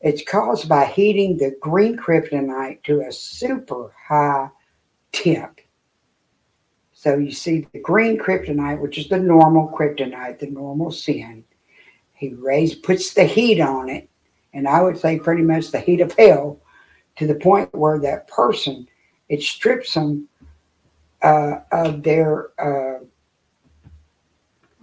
It's 0.02 0.24
caused 0.24 0.68
by 0.68 0.86
heating 0.86 1.38
the 1.38 1.56
green 1.62 1.96
kryptonite 1.96 2.84
to 2.84 3.02
a 3.02 3.12
super 3.12 3.94
high 4.08 4.50
temp. 5.12 5.62
So 6.92 7.18
you 7.18 7.32
see 7.32 7.68
the 7.72 7.80
green 7.80 8.18
kryptonite, 8.18 8.80
which 8.80 8.98
is 8.98 9.10
the 9.10 9.20
normal 9.20 9.70
kryptonite, 9.70 10.40
the 10.40 10.50
normal 10.50 10.92
sin. 10.92 11.44
He 12.22 12.36
raised, 12.36 12.84
puts 12.84 13.16
the 13.16 13.24
heat 13.24 13.60
on 13.60 13.90
it, 13.90 14.08
and 14.54 14.68
I 14.68 14.84
would 14.84 14.96
say 14.96 15.18
pretty 15.18 15.42
much 15.42 15.72
the 15.72 15.80
heat 15.80 16.02
of 16.02 16.14
hell, 16.14 16.60
to 17.16 17.26
the 17.26 17.34
point 17.34 17.74
where 17.74 17.98
that 17.98 18.28
person, 18.28 18.88
it 19.28 19.42
strips 19.42 19.96
them 19.96 20.30
uh, 21.24 21.62
of 21.72 22.04
their 22.04 22.52
uh, 22.62 23.00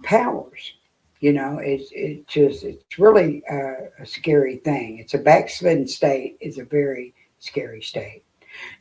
powers. 0.03 0.73
You 1.21 1.31
know, 1.31 1.59
it's 1.59 1.89
it 1.93 2.27
just 2.27 2.65
it's 2.65 2.99
really 2.99 3.41
uh, 3.49 3.87
a 4.01 4.05
scary 4.05 4.57
thing. 4.57 4.99
It's 4.99 5.13
a 5.13 5.19
backslidden 5.19 5.87
state. 5.87 6.35
It's 6.41 6.57
a 6.57 6.65
very 6.65 7.13
scary 7.39 7.81
state. 7.81 8.23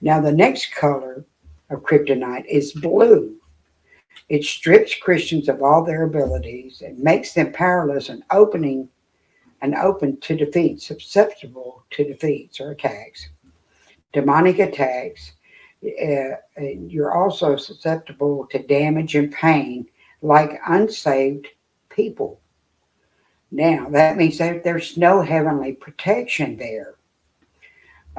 Now 0.00 0.20
the 0.20 0.32
next 0.32 0.74
color 0.74 1.24
of 1.70 1.84
kryptonite 1.84 2.46
is 2.46 2.72
blue. 2.72 3.36
It 4.28 4.44
strips 4.44 4.94
Christians 4.94 5.48
of 5.48 5.62
all 5.62 5.84
their 5.84 6.04
abilities 6.04 6.82
and 6.82 6.98
makes 6.98 7.32
them 7.32 7.52
powerless 7.52 8.10
and 8.10 8.22
opening 8.30 8.88
and 9.62 9.74
open 9.74 10.20
to 10.20 10.36
defeat, 10.36 10.80
susceptible 10.82 11.84
to 11.90 12.04
defeats 12.04 12.60
or 12.60 12.72
attacks, 12.72 13.28
demonic 14.12 14.58
attacks. 14.58 15.32
Uh, 15.82 16.36
you're 16.56 17.16
also 17.16 17.56
susceptible 17.56 18.46
to 18.50 18.66
damage 18.66 19.14
and 19.14 19.32
pain 19.32 19.86
like 20.22 20.60
unsaved 20.66 21.46
people. 21.88 22.40
Now, 23.50 23.88
that 23.90 24.16
means 24.16 24.38
that 24.38 24.62
there's 24.62 24.96
no 24.96 25.22
heavenly 25.22 25.72
protection 25.72 26.56
there. 26.56 26.96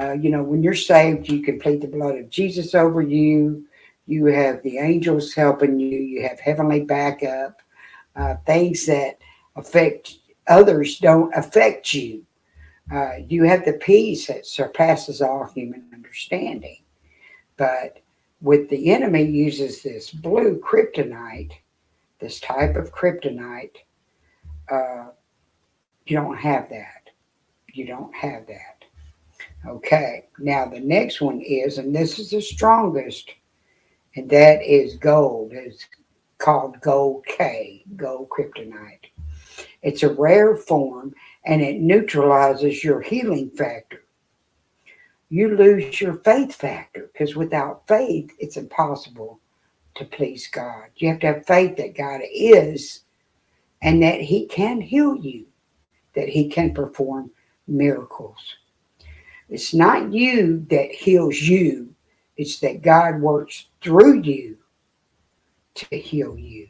Uh, 0.00 0.12
you 0.12 0.30
know, 0.30 0.42
when 0.42 0.62
you're 0.62 0.74
saved, 0.74 1.28
you 1.28 1.42
can 1.42 1.60
plead 1.60 1.80
the 1.80 1.86
blood 1.86 2.16
of 2.16 2.30
Jesus 2.30 2.74
over 2.74 3.02
you. 3.02 3.66
You 4.10 4.26
have 4.26 4.60
the 4.64 4.78
angels 4.78 5.32
helping 5.32 5.78
you. 5.78 5.96
You 5.96 6.26
have 6.26 6.40
heavenly 6.40 6.80
backup. 6.80 7.62
Uh, 8.16 8.34
things 8.44 8.84
that 8.86 9.18
affect 9.54 10.16
others 10.48 10.98
don't 10.98 11.32
affect 11.32 11.94
you. 11.94 12.26
Uh, 12.92 13.18
you 13.28 13.44
have 13.44 13.64
the 13.64 13.74
peace 13.74 14.26
that 14.26 14.46
surpasses 14.46 15.22
all 15.22 15.44
human 15.44 15.88
understanding. 15.94 16.82
But 17.56 18.00
with 18.40 18.68
the 18.68 18.90
enemy 18.90 19.22
uses 19.22 19.80
this 19.80 20.10
blue 20.10 20.58
kryptonite, 20.58 21.52
this 22.18 22.40
type 22.40 22.74
of 22.74 22.92
kryptonite, 22.92 23.76
uh, 24.72 25.10
you 26.06 26.16
don't 26.16 26.36
have 26.36 26.68
that. 26.70 27.10
You 27.72 27.86
don't 27.86 28.12
have 28.12 28.48
that. 28.48 28.84
Okay, 29.68 30.26
now 30.40 30.66
the 30.66 30.80
next 30.80 31.20
one 31.20 31.40
is, 31.40 31.78
and 31.78 31.94
this 31.94 32.18
is 32.18 32.30
the 32.30 32.42
strongest, 32.42 33.30
and 34.16 34.28
that 34.30 34.62
is 34.62 34.96
gold. 34.96 35.52
It's 35.52 35.86
called 36.38 36.80
Gold 36.80 37.24
K, 37.26 37.84
gold 37.96 38.28
kryptonite. 38.30 39.10
It's 39.82 40.02
a 40.02 40.12
rare 40.12 40.56
form 40.56 41.14
and 41.44 41.62
it 41.62 41.80
neutralizes 41.80 42.84
your 42.84 43.00
healing 43.00 43.50
factor. 43.50 44.04
You 45.28 45.56
lose 45.56 46.00
your 46.00 46.14
faith 46.14 46.54
factor 46.54 47.10
because 47.12 47.36
without 47.36 47.86
faith, 47.86 48.32
it's 48.38 48.56
impossible 48.56 49.40
to 49.94 50.04
please 50.04 50.48
God. 50.48 50.86
You 50.96 51.08
have 51.08 51.20
to 51.20 51.26
have 51.28 51.46
faith 51.46 51.76
that 51.76 51.96
God 51.96 52.20
is 52.34 53.02
and 53.82 54.02
that 54.02 54.20
He 54.20 54.46
can 54.46 54.80
heal 54.80 55.16
you, 55.16 55.46
that 56.14 56.28
He 56.28 56.48
can 56.48 56.74
perform 56.74 57.30
miracles. 57.68 58.56
It's 59.48 59.72
not 59.72 60.12
you 60.12 60.66
that 60.70 60.92
heals 60.92 61.38
you, 61.38 61.94
it's 62.40 62.58
that 62.60 62.80
God 62.80 63.20
works 63.20 63.66
through 63.82 64.22
you 64.22 64.56
to 65.74 65.98
heal 65.98 66.38
you. 66.38 66.68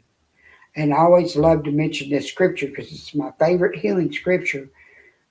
And 0.75 0.93
I 0.93 0.97
always 0.97 1.37
love 1.37 1.63
to 1.63 1.71
mention 1.71 2.09
this 2.09 2.27
scripture 2.27 2.67
because 2.67 2.91
it's 2.91 3.15
my 3.15 3.31
favorite 3.39 3.79
healing 3.79 4.11
scripture, 4.11 4.69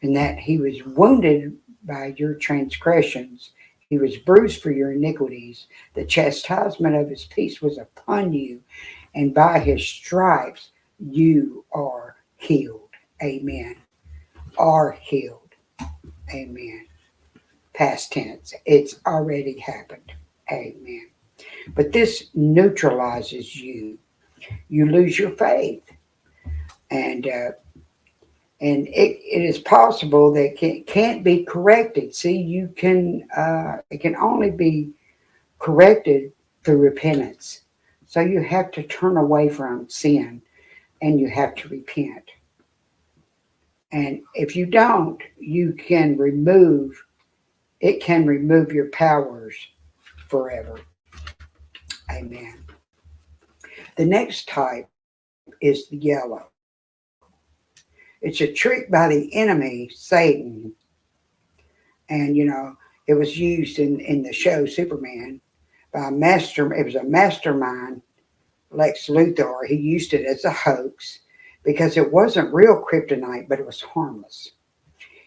and 0.01 0.17
that 0.17 0.39
He 0.39 0.57
was 0.57 0.83
wounded 0.85 1.59
by 1.85 2.15
your 2.17 2.35
transgressions. 2.35 3.51
He 3.91 3.99
was 3.99 4.17
bruised 4.17 4.63
for 4.63 4.71
your 4.71 4.93
iniquities. 4.93 5.67
The 5.93 6.07
chastisement 6.07 6.97
of 6.97 7.11
his 7.11 7.27
peace 7.27 7.61
was 7.61 7.77
upon 7.77 8.33
you, 8.33 8.63
and 9.15 9.35
by 9.35 9.59
his 9.59 9.87
stripes 9.87 10.71
you 10.99 11.67
are 11.73 12.17
healed. 12.39 12.89
Amen. 13.23 13.77
Are 14.57 14.93
healed. 14.93 15.55
Amen 16.33 16.87
past 17.81 18.13
tense. 18.13 18.53
It's 18.67 19.01
already 19.07 19.59
happened. 19.59 20.13
Amen. 20.53 21.11
But 21.75 21.93
this 21.93 22.29
neutralizes 22.35 23.57
you. 23.57 23.99
You 24.69 24.87
lose 24.87 25.19
your 25.19 25.31
faith. 25.31 25.83
And 26.91 27.27
uh, 27.27 27.51
and 28.61 28.89
it, 28.89 29.19
it 29.23 29.43
is 29.43 29.59
possible 29.59 30.33
that 30.35 30.63
it 30.63 30.87
can't 30.87 31.25
be 31.25 31.45
corrected. 31.45 32.15
See, 32.15 32.37
you 32.37 32.69
can 32.77 33.27
uh, 33.37 33.79
it 33.91 33.99
can 33.99 34.17
only 34.17 34.51
be 34.51 34.91
corrected 35.59 36.33
through 36.65 36.79
repentance. 36.79 37.63
So 38.07 38.21
you 38.21 38.43
have 38.43 38.71
to 38.73 38.83
turn 38.83 39.17
away 39.17 39.49
from 39.49 39.89
sin, 39.89 40.43
and 41.01 41.21
you 41.21 41.31
have 41.31 41.55
to 41.57 41.69
repent. 41.69 42.25
And 43.93 44.23
if 44.35 44.57
you 44.57 44.67
don't, 44.67 45.21
you 45.39 45.73
can 45.73 46.17
remove 46.17 47.03
it 47.81 48.03
can 48.03 48.27
remove 48.27 48.73
your 48.73 48.91
powers 48.91 49.57
forever. 50.31 50.79
Amen. 52.11 52.65
The 53.97 54.07
next 54.07 54.49
type 54.49 54.89
is 55.61 55.89
the 55.89 55.97
yellow. 55.99 56.49
It's 58.23 58.41
a 58.41 58.53
trick 58.53 58.91
by 58.91 59.09
the 59.09 59.35
enemy, 59.35 59.91
Satan. 59.93 60.73
And, 62.09 62.37
you 62.37 62.45
know, 62.45 62.77
it 63.07 63.15
was 63.15 63.39
used 63.39 63.79
in, 63.79 64.01
in 64.01 64.23
the 64.23 64.33
show 64.33 64.67
Superman 64.67 65.41
by 65.93 66.09
a 66.09 66.11
master. 66.11 66.73
It 66.73 66.85
was 66.85 66.95
a 66.95 67.05
mastermind, 67.05 68.03
Lex 68.71 69.09
Luthor. 69.09 69.67
He 69.67 69.77
used 69.77 70.15
it 70.15 70.27
as 70.27 70.45
a 70.45 70.53
hoax 70.53 71.21
because 71.65 71.97
it 71.97 72.13
wasn't 72.13 72.55
real 72.55 72.83
kryptonite, 72.83 73.49
but 73.49 73.59
it 73.59 73.67
was 73.67 73.81
harmless. 73.81 74.53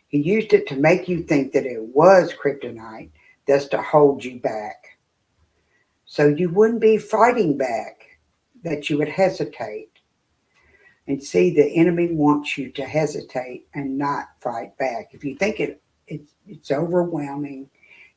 He 0.08 0.20
used 0.20 0.54
it 0.54 0.68
to 0.68 0.76
make 0.76 1.08
you 1.08 1.24
think 1.24 1.54
that 1.54 1.66
it 1.66 1.82
was 1.82 2.34
kryptonite, 2.34 3.10
thus 3.48 3.68
to 3.70 3.82
hold 3.82 4.24
you 4.24 4.40
back. 4.40 4.93
So 6.14 6.28
you 6.28 6.50
wouldn't 6.50 6.80
be 6.80 7.00
fighting 7.00 7.58
back, 7.58 8.20
that 8.64 8.88
you 8.88 9.00
would 9.00 9.10
hesitate 9.10 9.90
and 11.08 11.24
see 11.24 11.50
the 11.50 11.76
enemy 11.76 12.10
wants 12.12 12.56
you 12.56 12.70
to 12.74 12.86
hesitate 12.86 13.66
and 13.74 13.98
not 13.98 14.28
fight 14.40 14.78
back. 14.78 15.10
If 15.14 15.24
you 15.24 15.36
think 15.36 15.60
it, 15.60 15.82
it's, 16.06 16.36
it's 16.48 16.70
overwhelming, 16.70 17.68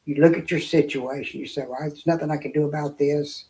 you 0.04 0.16
look 0.16 0.36
at 0.36 0.50
your 0.50 0.60
situation, 0.60 1.40
you 1.40 1.46
say, 1.46 1.64
well, 1.66 1.78
there's 1.80 2.06
nothing 2.06 2.30
I 2.30 2.36
can 2.36 2.52
do 2.52 2.66
about 2.66 2.98
this. 2.98 3.46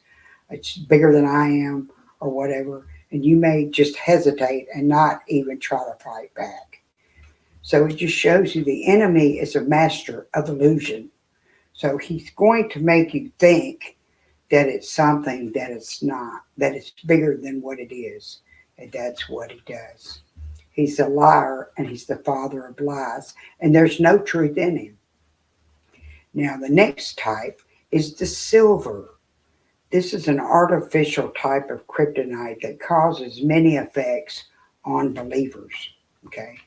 It's 0.48 0.76
bigger 0.76 1.12
than 1.12 1.26
I 1.26 1.48
am 1.48 1.90
or 2.20 2.30
whatever. 2.30 2.86
And 3.10 3.24
you 3.24 3.34
may 3.34 3.68
just 3.68 3.96
hesitate 3.96 4.68
and 4.72 4.86
not 4.86 5.22
even 5.26 5.58
try 5.58 5.80
to 5.80 6.04
fight 6.04 6.32
back. 6.34 6.84
So 7.62 7.86
it 7.86 7.96
just 7.96 8.14
shows 8.14 8.54
you 8.54 8.62
the 8.62 8.86
enemy 8.86 9.40
is 9.40 9.56
a 9.56 9.62
master 9.62 10.28
of 10.34 10.48
illusion. 10.48 11.10
So 11.72 11.98
he's 11.98 12.30
going 12.30 12.70
to 12.70 12.78
make 12.78 13.12
you 13.12 13.32
think 13.40 13.95
that 14.50 14.68
it's 14.68 14.90
something 14.90 15.52
that 15.52 15.70
it's 15.70 16.02
not, 16.02 16.42
that 16.56 16.74
it's 16.74 16.92
bigger 17.06 17.36
than 17.36 17.60
what 17.60 17.78
it 17.78 17.94
is. 17.94 18.40
And 18.78 18.92
that's 18.92 19.28
what 19.28 19.50
he 19.50 19.60
does. 19.66 20.20
He's 20.70 21.00
a 21.00 21.08
liar 21.08 21.70
and 21.78 21.88
he's 21.88 22.04
the 22.04 22.16
father 22.16 22.66
of 22.66 22.78
lies, 22.80 23.34
and 23.60 23.74
there's 23.74 23.98
no 23.98 24.18
truth 24.18 24.58
in 24.58 24.76
him. 24.76 24.98
Now, 26.34 26.58
the 26.58 26.68
next 26.68 27.18
type 27.18 27.62
is 27.90 28.14
the 28.14 28.26
silver. 28.26 29.14
This 29.90 30.12
is 30.12 30.28
an 30.28 30.38
artificial 30.38 31.30
type 31.30 31.70
of 31.70 31.86
kryptonite 31.86 32.60
that 32.60 32.78
causes 32.78 33.42
many 33.42 33.76
effects 33.76 34.44
on 34.84 35.14
believers. 35.14 35.74
Okay. 36.26 36.58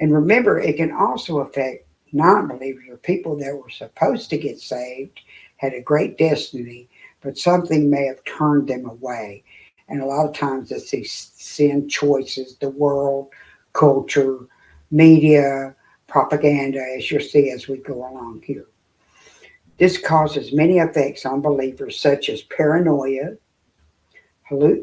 And 0.00 0.12
remember, 0.12 0.60
it 0.60 0.76
can 0.76 0.92
also 0.92 1.38
affect 1.38 1.86
non 2.12 2.48
believers 2.48 2.84
or 2.90 2.98
people 2.98 3.36
that 3.38 3.56
were 3.56 3.70
supposed 3.70 4.28
to 4.30 4.38
get 4.38 4.60
saved, 4.60 5.20
had 5.56 5.72
a 5.72 5.80
great 5.80 6.18
destiny, 6.18 6.90
but 7.26 7.36
something 7.36 7.90
may 7.90 8.06
have 8.06 8.22
turned 8.22 8.68
them 8.68 8.86
away. 8.86 9.42
And 9.88 10.00
a 10.00 10.06
lot 10.06 10.28
of 10.28 10.32
times 10.32 10.70
it's 10.70 10.92
these 10.92 11.32
sin 11.34 11.88
choices, 11.88 12.56
the 12.58 12.70
world, 12.70 13.30
culture, 13.72 14.46
media, 14.92 15.74
propaganda, 16.06 16.78
as 16.96 17.10
you'll 17.10 17.20
see 17.20 17.50
as 17.50 17.66
we 17.66 17.78
go 17.78 17.94
along 17.94 18.42
here. 18.44 18.68
This 19.76 19.98
causes 19.98 20.52
many 20.52 20.78
effects 20.78 21.26
on 21.26 21.40
believers, 21.40 21.98
such 21.98 22.28
as 22.28 22.42
paranoia, 22.42 23.32
uh, 24.52 24.76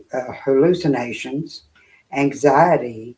hallucinations, 0.43 1.63
anxiety, 2.11 3.15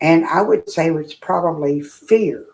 and 0.00 0.24
I 0.24 0.40
would 0.40 0.70
say 0.70 0.88
it's 0.88 1.12
probably 1.12 1.82
fear 1.82 2.46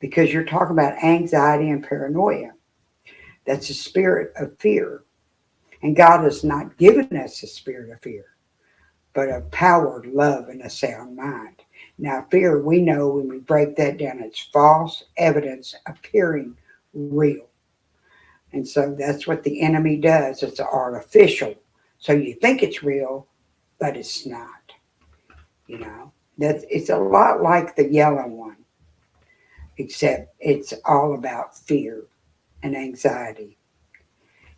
because 0.00 0.34
you're 0.34 0.44
talking 0.44 0.72
about 0.72 1.02
anxiety 1.02 1.70
and 1.70 1.82
paranoia. 1.82 2.50
That's 3.46 3.70
a 3.70 3.74
spirit 3.74 4.32
of 4.36 4.58
fear. 4.58 5.04
And 5.82 5.96
God 5.96 6.24
has 6.24 6.44
not 6.44 6.76
given 6.76 7.16
us 7.16 7.42
a 7.42 7.46
spirit 7.46 7.90
of 7.90 8.02
fear, 8.02 8.36
but 9.14 9.30
of 9.30 9.50
power, 9.50 10.04
love, 10.06 10.48
and 10.48 10.60
a 10.62 10.70
sound 10.70 11.16
mind. 11.16 11.62
Now, 11.98 12.26
fear, 12.30 12.62
we 12.62 12.80
know 12.80 13.08
when 13.08 13.28
we 13.28 13.38
break 13.38 13.76
that 13.76 13.98
down, 13.98 14.20
it's 14.20 14.48
false 14.52 15.04
evidence 15.16 15.74
appearing 15.86 16.56
real. 16.92 17.48
And 18.52 18.66
so 18.66 18.94
that's 18.98 19.26
what 19.26 19.42
the 19.42 19.62
enemy 19.62 19.96
does. 19.96 20.42
It's 20.42 20.60
artificial. 20.60 21.54
So 21.98 22.12
you 22.12 22.34
think 22.34 22.62
it's 22.62 22.82
real, 22.82 23.26
but 23.78 23.96
it's 23.96 24.26
not. 24.26 24.48
You 25.66 25.78
know, 25.78 26.12
that 26.38 26.64
it's 26.68 26.90
a 26.90 26.98
lot 26.98 27.42
like 27.42 27.76
the 27.76 27.90
yellow 27.90 28.26
one, 28.26 28.56
except 29.76 30.34
it's 30.40 30.74
all 30.84 31.14
about 31.14 31.56
fear 31.56 32.04
and 32.62 32.76
anxiety. 32.76 33.56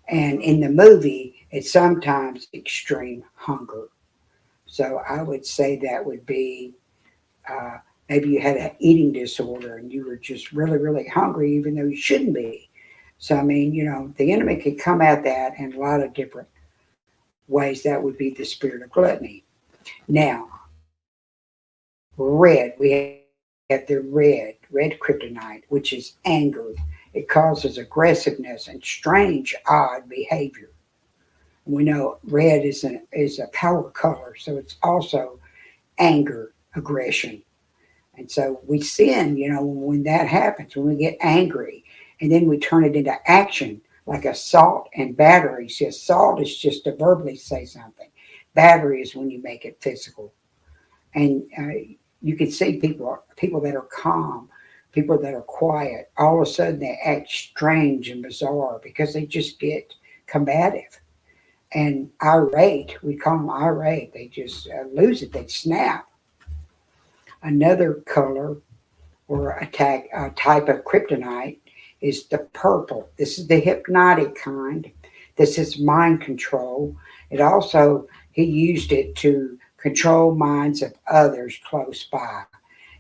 And 0.09 0.43
in 0.43 0.61
the 0.61 0.69
movie, 0.69 1.47
it's 1.51 1.73
sometimes 1.73 2.49
extreme 2.55 3.25
hunger. 3.35 3.89
So 4.67 5.03
I 5.09 5.23
would 5.23 5.47
say 5.47 5.77
that 5.77 6.05
would 6.05 6.27
be 6.27 6.75
uh, 7.49 7.79
maybe 8.09 8.31
you 8.31 8.41
had 8.41 8.57
an 8.57 8.73
eating 8.79 9.13
disorder 9.13 9.77
and 9.77 9.93
you 9.93 10.07
were 10.07 10.17
just 10.17 10.53
really, 10.53 10.79
really 10.79 11.07
hungry, 11.09 11.55
even 11.55 11.75
though 11.75 11.85
you 11.85 11.97
shouldn't 11.97 12.35
be. 12.35 12.69
So, 13.19 13.37
I 13.37 13.43
mean, 13.43 13.73
you 13.73 13.85
know, 13.85 14.13
the 14.17 14.33
enemy 14.33 14.57
could 14.57 14.79
come 14.79 15.01
at 15.01 15.23
that 15.25 15.59
in 15.59 15.75
a 15.75 15.79
lot 15.79 16.03
of 16.03 16.13
different 16.13 16.49
ways. 17.49 17.83
That 17.83 18.03
would 18.03 18.19
be 18.19 18.31
the 18.31 18.45
spirit 18.45 18.83
of 18.83 18.91
gluttony. 18.91 19.45
Now, 20.09 20.49
red, 22.17 22.75
we 22.79 23.23
have 23.71 23.87
the 23.87 24.01
red, 24.03 24.57
red 24.71 24.99
kryptonite, 24.99 25.63
which 25.69 25.93
is 25.93 26.15
anger. 26.25 26.73
It 27.15 27.29
causes 27.29 27.79
aggressiveness 27.79 28.69
and 28.69 28.83
strange, 28.83 29.55
odd 29.67 30.09
behavior. 30.09 30.71
We 31.65 31.85
know 31.85 32.19
red 32.25 32.65
is 32.65 32.85
a, 32.85 33.03
is 33.13 33.39
a 33.39 33.47
power 33.49 33.91
color, 33.91 34.35
so 34.37 34.57
it's 34.57 34.77
also 34.83 35.39
anger, 35.99 36.55
aggression. 36.75 37.43
And 38.17 38.31
so 38.31 38.61
we 38.67 38.81
sin, 38.81 39.37
you 39.37 39.51
know, 39.51 39.65
when 39.65 40.03
that 40.05 40.27
happens, 40.27 40.77
when 40.77 40.87
we 40.87 40.97
get 40.97 41.17
angry, 41.21 41.85
and 42.21 42.31
then 42.31 42.47
we 42.47 42.59
turn 42.59 42.85
it 42.85 42.97
into 42.97 43.17
action, 43.31 43.81
like 44.07 44.25
assault 44.25 44.89
and 44.95 45.17
battery. 45.17 45.69
See, 45.69 45.87
assault 45.87 46.41
is 46.41 46.57
just 46.57 46.85
to 46.85 46.97
verbally 46.97 47.37
say 47.37 47.65
something. 47.65 48.09
Battery 48.55 49.01
is 49.01 49.15
when 49.15 49.31
you 49.31 49.41
make 49.43 49.65
it 49.65 49.81
physical. 49.81 50.33
And 51.15 51.45
uh, 51.59 51.95
you 52.21 52.37
can 52.37 52.51
see 52.51 52.79
people 52.79 53.23
people 53.37 53.61
that 53.63 53.77
are 53.77 53.89
calm, 53.93 54.49
people 54.93 55.19
that 55.19 55.35
are 55.35 55.43
quiet. 55.43 56.11
All 56.19 56.41
of 56.41 56.49
a 56.49 56.51
sudden, 56.51 56.81
they 56.81 56.99
act 57.05 57.31
strange 57.31 58.09
and 58.09 58.23
bizarre 58.23 58.81
because 58.83 59.15
they 59.15 59.27
just 59.27 59.59
get 59.59 59.95
combative 60.27 61.01
and 61.73 62.11
irate. 62.23 63.03
We 63.03 63.17
call 63.17 63.39
them 63.39 63.51
irate. 63.51 64.13
They 64.13 64.29
just 64.29 64.69
uh, 64.69 64.85
lose 64.93 65.23
it. 65.23 65.33
They 65.33 65.47
snap. 65.47 66.09
Another 67.43 67.95
color 68.07 68.59
or 69.29 69.53
attack 69.59 70.09
a 70.15 70.31
type 70.31 70.69
of 70.69 70.85
kryptonite 70.85 71.59
is 72.01 72.27
the 72.27 72.39
purple. 72.53 73.09
This 73.17 73.39
is 73.39 73.47
the 73.47 73.59
hypnotic 73.59 74.35
kind. 74.35 74.91
This 75.37 75.59
is 75.59 75.79
mind 75.79 76.21
control. 76.21 76.95
It 77.31 77.41
also 77.41 78.07
he 78.33 78.45
used 78.45 78.93
it 78.93 79.17
to 79.17 79.59
control 79.79 80.35
minds 80.35 80.83
of 80.83 80.95
others 81.07 81.59
close 81.65 82.05
by. 82.05 82.45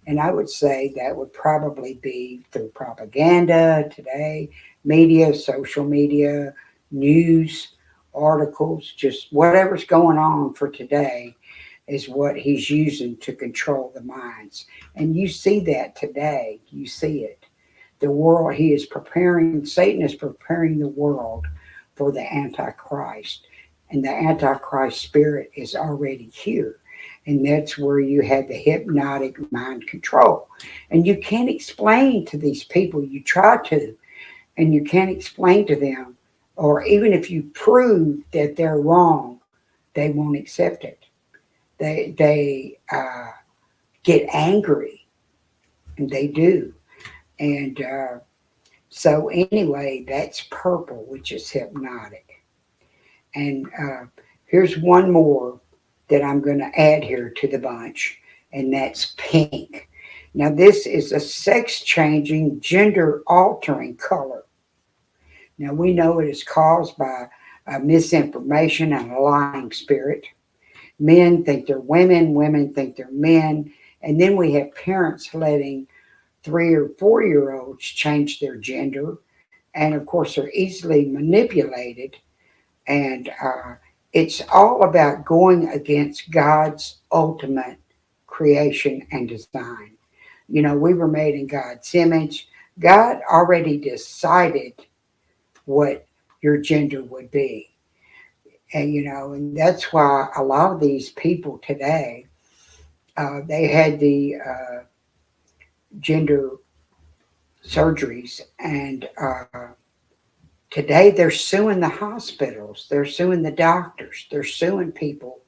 And 0.06 0.18
I 0.20 0.32
would 0.32 0.50
say 0.50 0.92
that 0.96 1.16
would 1.16 1.32
probably 1.32 1.94
be 1.94 2.44
through 2.50 2.68
propaganda 2.70 3.88
today, 3.94 4.50
media, 4.84 5.34
social 5.34 5.84
media, 5.84 6.54
news, 6.90 7.68
articles, 8.14 8.92
just 8.92 9.32
whatever's 9.32 9.84
going 9.84 10.18
on 10.18 10.54
for 10.54 10.68
today 10.68 11.36
is 11.86 12.08
what 12.08 12.36
he's 12.36 12.70
using 12.70 13.16
to 13.18 13.32
control 13.32 13.92
the 13.94 14.02
minds. 14.02 14.66
And 14.96 15.16
you 15.16 15.28
see 15.28 15.60
that 15.60 15.96
today. 15.96 16.60
You 16.68 16.86
see 16.86 17.24
it. 17.24 17.44
The 18.00 18.10
world, 18.10 18.54
he 18.54 18.72
is 18.72 18.86
preparing, 18.86 19.64
Satan 19.64 20.02
is 20.02 20.14
preparing 20.14 20.78
the 20.78 20.88
world 20.88 21.46
for 21.94 22.10
the 22.10 22.32
Antichrist 22.32 23.46
and 23.90 24.02
the 24.02 24.10
Antichrist 24.10 25.02
spirit 25.02 25.50
is 25.54 25.76
already 25.76 26.30
here. 26.32 26.78
And 27.26 27.46
that's 27.46 27.78
where 27.78 28.00
you 28.00 28.22
have 28.22 28.48
the 28.48 28.54
hypnotic 28.54 29.52
mind 29.52 29.86
control. 29.86 30.48
And 30.90 31.06
you 31.06 31.18
can't 31.18 31.48
explain 31.48 32.24
to 32.26 32.36
these 32.36 32.64
people, 32.64 33.04
you 33.04 33.22
try 33.22 33.62
to, 33.68 33.96
and 34.56 34.74
you 34.74 34.82
can't 34.82 35.10
explain 35.10 35.66
to 35.66 35.76
them, 35.76 36.16
or 36.56 36.82
even 36.82 37.12
if 37.12 37.30
you 37.30 37.44
prove 37.54 38.20
that 38.32 38.56
they're 38.56 38.80
wrong, 38.80 39.40
they 39.94 40.10
won't 40.10 40.36
accept 40.36 40.84
it. 40.84 41.04
They, 41.78 42.14
they, 42.18 42.78
uh, 42.90 43.30
get 44.02 44.28
angry, 44.32 45.06
and 45.98 46.10
they 46.10 46.26
do. 46.28 46.74
And 47.38 47.80
uh, 47.82 48.18
so, 48.88 49.28
anyway, 49.28 50.04
that's 50.06 50.46
purple, 50.50 51.04
which 51.08 51.32
is 51.32 51.50
hypnotic. 51.50 52.42
And 53.34 53.66
uh, 53.78 54.04
here's 54.46 54.78
one 54.78 55.10
more 55.10 55.60
that 56.12 56.22
I'm 56.22 56.42
going 56.42 56.58
to 56.58 56.78
add 56.78 57.02
here 57.02 57.30
to 57.30 57.48
the 57.48 57.58
bunch, 57.58 58.20
and 58.52 58.72
that's 58.72 59.14
pink. 59.16 59.88
Now, 60.34 60.50
this 60.50 60.86
is 60.86 61.12
a 61.12 61.20
sex 61.20 61.80
changing, 61.80 62.60
gender 62.60 63.22
altering 63.26 63.96
color. 63.96 64.44
Now, 65.56 65.72
we 65.72 65.94
know 65.94 66.18
it 66.18 66.28
is 66.28 66.44
caused 66.44 66.98
by 66.98 67.28
uh, 67.66 67.78
misinformation 67.78 68.92
and 68.92 69.10
a 69.10 69.20
lying 69.20 69.72
spirit. 69.72 70.26
Men 70.98 71.44
think 71.44 71.66
they're 71.66 71.80
women, 71.80 72.34
women 72.34 72.74
think 72.74 72.96
they're 72.96 73.10
men. 73.10 73.72
And 74.02 74.20
then 74.20 74.36
we 74.36 74.52
have 74.52 74.74
parents 74.74 75.32
letting 75.32 75.86
three 76.42 76.74
or 76.74 76.90
four 76.98 77.22
year 77.22 77.54
olds 77.54 77.84
change 77.84 78.38
their 78.38 78.56
gender. 78.56 79.16
And 79.74 79.94
of 79.94 80.04
course, 80.04 80.34
they're 80.34 80.50
easily 80.50 81.06
manipulated. 81.06 82.16
And 82.86 83.30
uh, 83.42 83.74
it's 84.12 84.42
all 84.52 84.84
about 84.84 85.24
going 85.24 85.68
against 85.68 86.30
God's 86.30 86.98
ultimate 87.10 87.78
creation 88.26 89.06
and 89.10 89.28
design. 89.28 89.96
You 90.48 90.62
know, 90.62 90.76
we 90.76 90.94
were 90.94 91.08
made 91.08 91.34
in 91.34 91.46
God's 91.46 91.94
image. 91.94 92.48
God 92.78 93.20
already 93.30 93.78
decided 93.78 94.74
what 95.64 96.06
your 96.42 96.58
gender 96.58 97.02
would 97.02 97.30
be. 97.30 97.74
And, 98.74 98.92
you 98.92 99.04
know, 99.04 99.32
and 99.32 99.56
that's 99.56 99.92
why 99.92 100.28
a 100.36 100.42
lot 100.42 100.72
of 100.72 100.80
these 100.80 101.10
people 101.10 101.58
today, 101.58 102.26
uh, 103.16 103.40
they 103.46 103.68
had 103.68 104.00
the 104.00 104.36
uh, 104.36 104.78
gender 106.00 106.50
surgeries 107.64 108.40
and 108.58 109.08
uh, 109.20 109.44
today 110.72 111.10
they're 111.10 111.30
suing 111.30 111.80
the 111.80 111.88
hospitals. 111.88 112.86
They're 112.90 113.04
suing 113.04 113.42
the 113.42 113.52
doctors. 113.52 114.26
They're 114.30 114.42
suing 114.42 114.90
people 114.90 115.40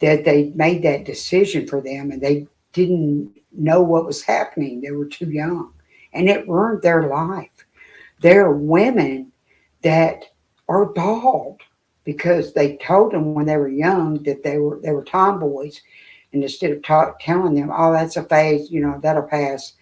that 0.00 0.24
they 0.24 0.52
made 0.54 0.82
that 0.82 1.04
decision 1.04 1.66
for 1.66 1.80
them 1.80 2.10
and 2.10 2.20
they 2.20 2.46
didn't 2.72 3.34
know 3.52 3.82
what 3.82 4.06
was 4.06 4.22
happening. 4.22 4.80
They 4.80 4.90
were 4.90 5.06
too 5.06 5.30
young. 5.30 5.72
And 6.12 6.28
it 6.28 6.48
ruined 6.48 6.82
their 6.82 7.08
life. 7.08 7.66
There 8.20 8.46
are 8.46 8.56
women 8.56 9.30
that 9.82 10.24
are 10.68 10.86
bald 10.86 11.60
because 12.04 12.52
they 12.52 12.76
told 12.78 13.12
them 13.12 13.34
when 13.34 13.46
they 13.46 13.56
were 13.56 13.68
young 13.68 14.22
that 14.22 14.42
they 14.42 14.58
were 14.58 14.80
they 14.82 14.92
were 14.92 15.04
tomboys. 15.04 15.80
And 16.32 16.42
instead 16.42 16.70
of 16.70 16.82
talk, 16.82 17.20
telling 17.20 17.54
them 17.54 17.70
oh 17.72 17.92
that's 17.92 18.16
a 18.16 18.24
phase 18.24 18.70
you 18.70 18.80
know 18.80 18.98
that'll 19.02 19.22
pass 19.22 19.74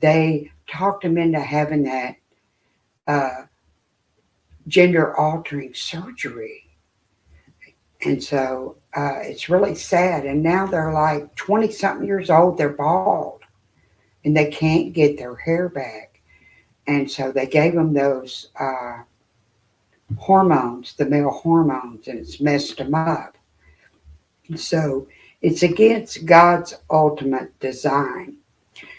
they 0.00 0.50
talked 0.68 1.02
them 1.02 1.16
into 1.16 1.40
having 1.40 1.84
that 1.84 2.16
uh, 3.06 3.42
gender 4.68 5.16
altering 5.16 5.72
surgery 5.74 6.64
and 8.02 8.22
so 8.22 8.76
uh, 8.94 9.18
it's 9.22 9.48
really 9.48 9.74
sad 9.74 10.26
and 10.26 10.42
now 10.42 10.66
they're 10.66 10.92
like 10.92 11.34
20 11.36 11.70
something 11.70 12.06
years 12.06 12.30
old 12.30 12.58
they're 12.58 12.68
bald 12.70 13.42
and 14.24 14.36
they 14.36 14.50
can't 14.50 14.92
get 14.92 15.16
their 15.16 15.36
hair 15.36 15.68
back 15.68 16.20
and 16.86 17.10
so 17.10 17.32
they 17.32 17.46
gave 17.46 17.74
them 17.74 17.92
those 17.92 18.48
uh, 18.58 18.98
hormones, 20.18 20.94
the 20.94 21.06
male 21.06 21.30
hormones, 21.30 22.08
and 22.08 22.18
it's 22.18 22.40
messed 22.40 22.78
them 22.78 22.94
up. 22.94 23.36
So 24.54 25.08
it's 25.42 25.62
against 25.62 26.24
God's 26.24 26.74
ultimate 26.90 27.58
design. 27.58 28.36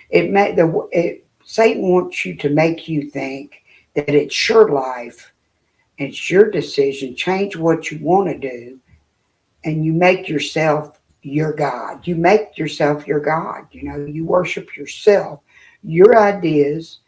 It 0.10 0.32
may 0.32 0.53
the 0.53 0.88
it, 0.91 1.25
Satan 1.45 1.84
wants 1.84 2.25
you 2.25 2.36
to 2.38 2.49
make 2.49 2.88
you 2.88 3.10
think 3.10 3.63
that 3.93 4.10
it's 4.10 4.49
your 4.49 4.69
life, 4.69 5.34
it's 5.98 6.30
your 6.30 6.50
decision. 6.52 7.16
Change 7.16 7.56
what 7.56 7.92
you 7.92 8.00
want 8.04 8.28
to 8.28 8.38
do, 8.38 8.80
and 9.64 9.84
you 9.84 9.94
make 9.94 10.30
yourself 10.30 11.00
your 11.22 11.54
God. 11.54 12.08
You 12.08 12.16
make 12.16 12.58
yourself 12.58 13.08
your 13.08 13.20
God. 13.20 13.68
You 13.72 13.84
know, 13.84 14.06
you 14.06 14.26
worship 14.26 14.78
yourself, 14.78 15.42
your 15.84 16.18
ideas, 16.18 17.00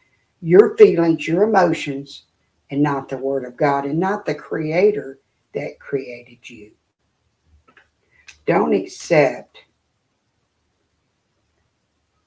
your 0.41 0.75
feelings, 0.77 1.27
your 1.27 1.43
emotions, 1.43 2.23
and 2.71 2.81
not 2.81 3.09
the 3.09 3.17
Word 3.17 3.45
of 3.45 3.57
God 3.57 3.85
and 3.85 3.99
not 3.99 4.25
the 4.25 4.35
Creator 4.35 5.19
that 5.53 5.79
created 5.79 6.49
you. 6.49 6.71
Don't 8.45 8.73
accept, 8.73 9.57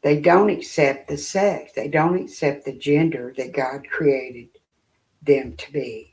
they 0.02 0.20
don't 0.20 0.50
accept 0.50 1.08
the 1.08 1.16
sex, 1.16 1.72
they 1.74 1.88
don't 1.88 2.20
accept 2.20 2.64
the 2.64 2.72
gender 2.72 3.32
that 3.36 3.52
God 3.52 3.86
created 3.90 4.48
them 5.22 5.56
to 5.56 5.72
be. 5.72 6.11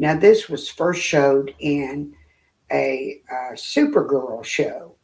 Now, 0.00 0.16
this 0.16 0.48
was 0.48 0.66
first 0.66 1.02
showed 1.02 1.54
in 1.58 2.14
a 2.72 3.20
uh, 3.30 3.52
Supergirl 3.52 4.42
show 4.42 4.94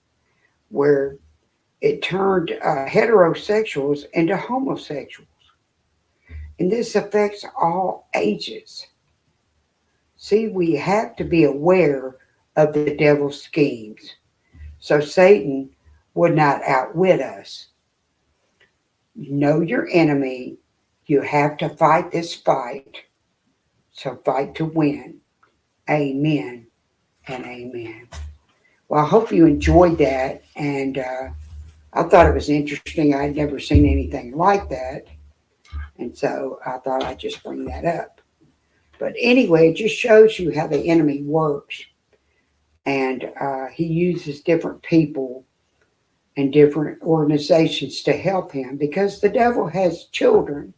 where 0.71 1.19
it 1.83 2.01
turned 2.01 2.53
uh, 2.53 2.87
heterosexuals 2.87 4.05
into 4.15 4.39
homosexuals. 4.39 5.29
And 6.59 6.73
this 6.73 6.97
affects 6.97 7.45
all 7.61 8.09
ages. 8.15 8.87
See, 10.17 10.49
we 10.49 10.73
have 10.77 11.15
to 11.17 11.25
be 11.25 11.45
aware 11.45 12.17
of 12.57 12.73
the 12.73 12.97
devil's 12.97 13.43
schemes 13.43 14.15
so 14.79 15.01
Satan 15.01 15.69
would 16.15 16.35
not 16.35 16.63
outwit 16.63 17.21
us. 17.21 17.67
know 19.15 19.61
your 19.61 19.89
enemy. 19.93 20.57
You 21.05 21.21
have 21.21 21.59
to 21.59 21.69
fight 21.69 22.13
this 22.13 22.35
fight. 22.35 23.03
So 23.97 24.21
fight 24.27 24.55
to 24.57 24.67
win. 24.67 25.21
Amen 25.89 26.67
and 27.27 27.45
amen. 27.47 28.09
Well, 28.89 29.03
I 29.03 29.09
hope 29.09 29.33
you 29.33 29.47
enjoyed 29.47 29.97
that. 29.99 30.43
And 30.55 30.99
uh, 30.99 31.29
I 31.95 32.03
thought 32.03 32.27
it 32.27 32.35
was 32.35 32.51
interesting. 32.51 33.15
I'd 33.15 33.35
never 33.35 33.59
seen 33.59 33.87
anything 33.87 34.37
like 34.37 34.69
that. 34.69 35.07
And 35.97 36.17
so 36.17 36.61
I 36.67 36.77
thought 36.79 37.05
I'd 37.05 37.19
just 37.19 37.43
bring 37.43 37.65
that 37.65 37.87
up. 37.87 38.21
But 38.99 39.15
anyway, 39.19 39.71
it 39.71 39.77
just 39.77 39.97
shows 39.97 40.39
you 40.39 40.55
how 40.55 40.67
the 40.67 40.89
enemy 40.91 41.23
works. 41.23 41.83
And 42.85 43.33
uh, 43.41 43.67
he 43.73 43.87
uses 43.87 44.43
different 44.43 44.83
people 44.83 45.47
and 46.37 46.53
different 46.53 47.01
organizations 47.03 48.03
to 48.03 48.13
help 48.13 48.53
him 48.53 48.77
because 48.77 49.21
the 49.21 49.31
devil 49.31 49.67
has 49.67 50.05
children. 50.13 50.75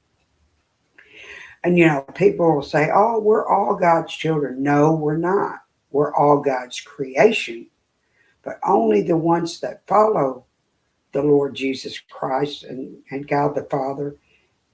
And 1.65 1.79
you 1.79 1.87
know, 1.87 2.03
people 2.15 2.55
will 2.55 2.63
say, 2.63 2.91
oh, 2.95 3.19
we're 3.19 3.49
all 3.49 3.75
God's 3.75 4.15
children. 4.15 4.63
No, 4.63 4.95
we're 4.95 5.17
not. 5.17 5.61
We're 5.91 6.15
all 6.15 6.41
God's 6.41 6.81
creation, 6.81 7.67
but 8.43 8.61
only 8.65 9.03
the 9.03 9.17
ones 9.17 9.61
that 9.61 9.87
follow 9.87 10.45
the 11.13 11.23
Lord 11.23 11.55
Jesus 11.55 11.99
Christ 11.99 12.65
and, 12.65 12.99
and 13.11 13.27
God 13.27 13.55
the 13.55 13.65
Father 13.65 14.17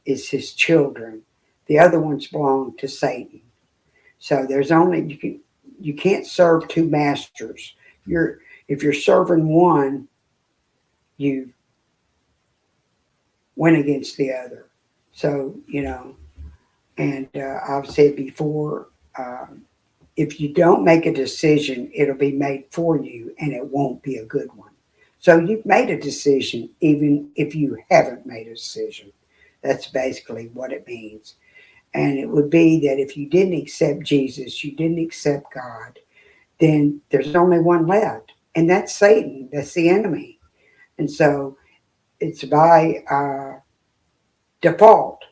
is 0.05 0.29
his 0.29 0.53
children. 0.53 1.23
The 1.67 1.79
other 1.79 2.01
ones 2.01 2.27
belong 2.27 2.77
to 2.79 2.89
Satan. 2.89 3.41
So 4.19 4.47
there's 4.47 4.71
only 4.71 5.03
you 5.03 5.17
can 5.17 5.41
you 5.81 5.95
can't 5.95 6.27
serve 6.27 6.69
two 6.69 6.87
masters. 6.87 7.75
You're 8.07 8.41
if 8.69 8.83
you're 8.83 8.93
serving 8.93 9.49
one, 9.49 10.09
you 11.17 11.53
went 13.57 13.79
against 13.79 14.17
the 14.17 14.33
other. 14.33 14.67
So 15.13 15.59
you 15.67 15.83
know, 15.83 16.17
and 16.99 17.29
uh, 17.37 17.59
I've 17.69 17.89
said 17.89 18.17
before, 18.17 18.89
um, 19.19 19.65
if 20.17 20.41
you 20.41 20.55
don't 20.55 20.85
make 20.85 21.07
a 21.07 21.13
decision, 21.13 21.91
it'll 21.93 22.15
be 22.15 22.33
made 22.33 22.67
for 22.71 22.99
you, 22.99 23.35
and 23.41 23.53
it 23.53 23.67
won't 23.67 24.03
be 24.03 24.17
a 24.17 24.25
good 24.25 24.53
one. 24.55 24.71
So 25.19 25.39
you've 25.39 25.67
made 25.67 25.91
a 25.91 25.99
decision, 26.01 26.71
even 26.81 27.31
if 27.35 27.55
you 27.55 27.79
haven't 27.91 28.27
made 28.27 28.47
a 28.47 28.55
decision. 28.55 29.13
That's 29.63 29.89
basically 29.89 30.51
what 30.53 30.73
it 30.73 30.87
means. 30.87 31.37
And 31.95 32.19
it 32.19 32.29
would 32.29 32.51
be 32.51 32.81
that 32.87 33.01
if 33.01 33.17
you 33.17 33.27
didn't 33.27 33.61
accept 33.61 34.03
Jesus, 34.03 34.63
you 34.63 34.73
didn't 34.77 34.99
accept 34.99 35.55
God, 35.55 35.99
then 36.61 37.01
there's 37.11 37.35
only 37.35 37.59
one 37.59 37.87
left, 37.87 38.33
and 38.55 38.69
that's 38.69 38.95
Satan. 38.95 39.49
That's 39.53 39.73
the 39.73 39.89
enemy. 39.89 40.39
And 40.99 41.11
so 41.11 41.57
it's 42.21 42.45
by 42.45 43.03
uh, 43.11 43.61
default, 44.61 45.25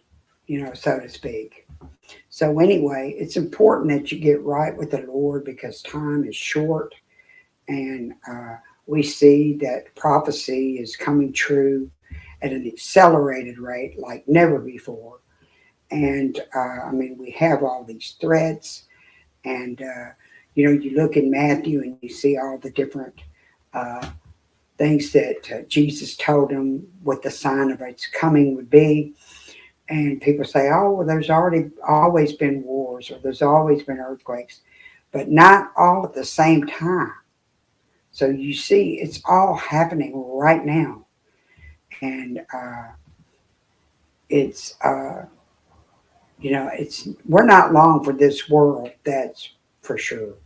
you 0.46 0.62
know, 0.62 0.74
so 0.74 0.98
to 1.00 1.08
speak. 1.08 1.66
So, 2.28 2.58
anyway, 2.58 3.14
it's 3.16 3.36
important 3.36 3.90
that 3.90 4.10
you 4.10 4.18
get 4.18 4.42
right 4.42 4.76
with 4.76 4.90
the 4.90 5.02
Lord 5.02 5.44
because 5.44 5.82
time 5.82 6.24
is 6.24 6.36
short. 6.36 6.94
And 7.68 8.14
uh, 8.28 8.56
we 8.86 9.02
see 9.02 9.56
that 9.60 9.94
prophecy 9.94 10.78
is 10.78 10.96
coming 10.96 11.32
true 11.32 11.90
at 12.42 12.52
an 12.52 12.66
accelerated 12.66 13.58
rate 13.58 13.98
like 13.98 14.26
never 14.26 14.58
before. 14.58 15.20
And 15.90 16.40
uh, 16.54 16.58
I 16.86 16.90
mean, 16.90 17.16
we 17.18 17.30
have 17.32 17.62
all 17.62 17.84
these 17.84 18.16
threats, 18.20 18.84
and 19.44 19.80
uh, 19.80 20.10
you 20.54 20.64
know, 20.64 20.72
you 20.72 20.96
look 20.96 21.16
in 21.16 21.30
Matthew 21.30 21.82
and 21.82 21.98
you 22.00 22.08
see 22.08 22.38
all 22.38 22.58
the 22.58 22.70
different 22.70 23.14
uh, 23.74 24.08
things 24.78 25.12
that 25.12 25.52
uh, 25.52 25.62
Jesus 25.68 26.16
told 26.16 26.50
him 26.50 26.86
what 27.02 27.22
the 27.22 27.30
sign 27.30 27.70
of 27.70 27.80
its 27.82 28.06
coming 28.06 28.56
would 28.56 28.70
be. 28.70 29.14
And 29.92 30.22
people 30.22 30.46
say, 30.46 30.70
oh, 30.72 30.92
well, 30.92 31.06
there's 31.06 31.28
already 31.28 31.70
always 31.86 32.32
been 32.32 32.62
wars 32.62 33.10
or 33.10 33.18
there's 33.18 33.42
always 33.42 33.82
been 33.82 33.98
earthquakes, 33.98 34.62
but 35.12 35.28
not 35.30 35.70
all 35.76 36.02
at 36.06 36.14
the 36.14 36.24
same 36.24 36.66
time. 36.66 37.12
So 38.10 38.30
you 38.30 38.54
see, 38.54 38.94
it's 39.02 39.20
all 39.26 39.54
happening 39.54 40.14
right 40.16 40.64
now. 40.64 41.04
And 42.00 42.40
uh, 42.54 42.92
it's, 44.30 44.76
uh, 44.82 45.26
you 46.40 46.52
know, 46.52 46.70
it's, 46.72 47.06
we're 47.28 47.44
not 47.44 47.74
long 47.74 48.02
for 48.02 48.14
this 48.14 48.48
world, 48.48 48.92
that's 49.04 49.50
for 49.82 49.98
sure. 49.98 50.36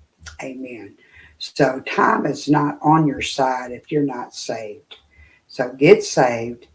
Amen. 0.42 0.96
So 1.38 1.78
time 1.86 2.26
is 2.26 2.48
not 2.48 2.80
on 2.82 3.06
your 3.06 3.22
side 3.22 3.70
if 3.70 3.92
you're 3.92 4.02
not 4.02 4.34
saved. 4.34 4.96
So 5.46 5.72
get 5.72 6.02
saved, 6.02 6.66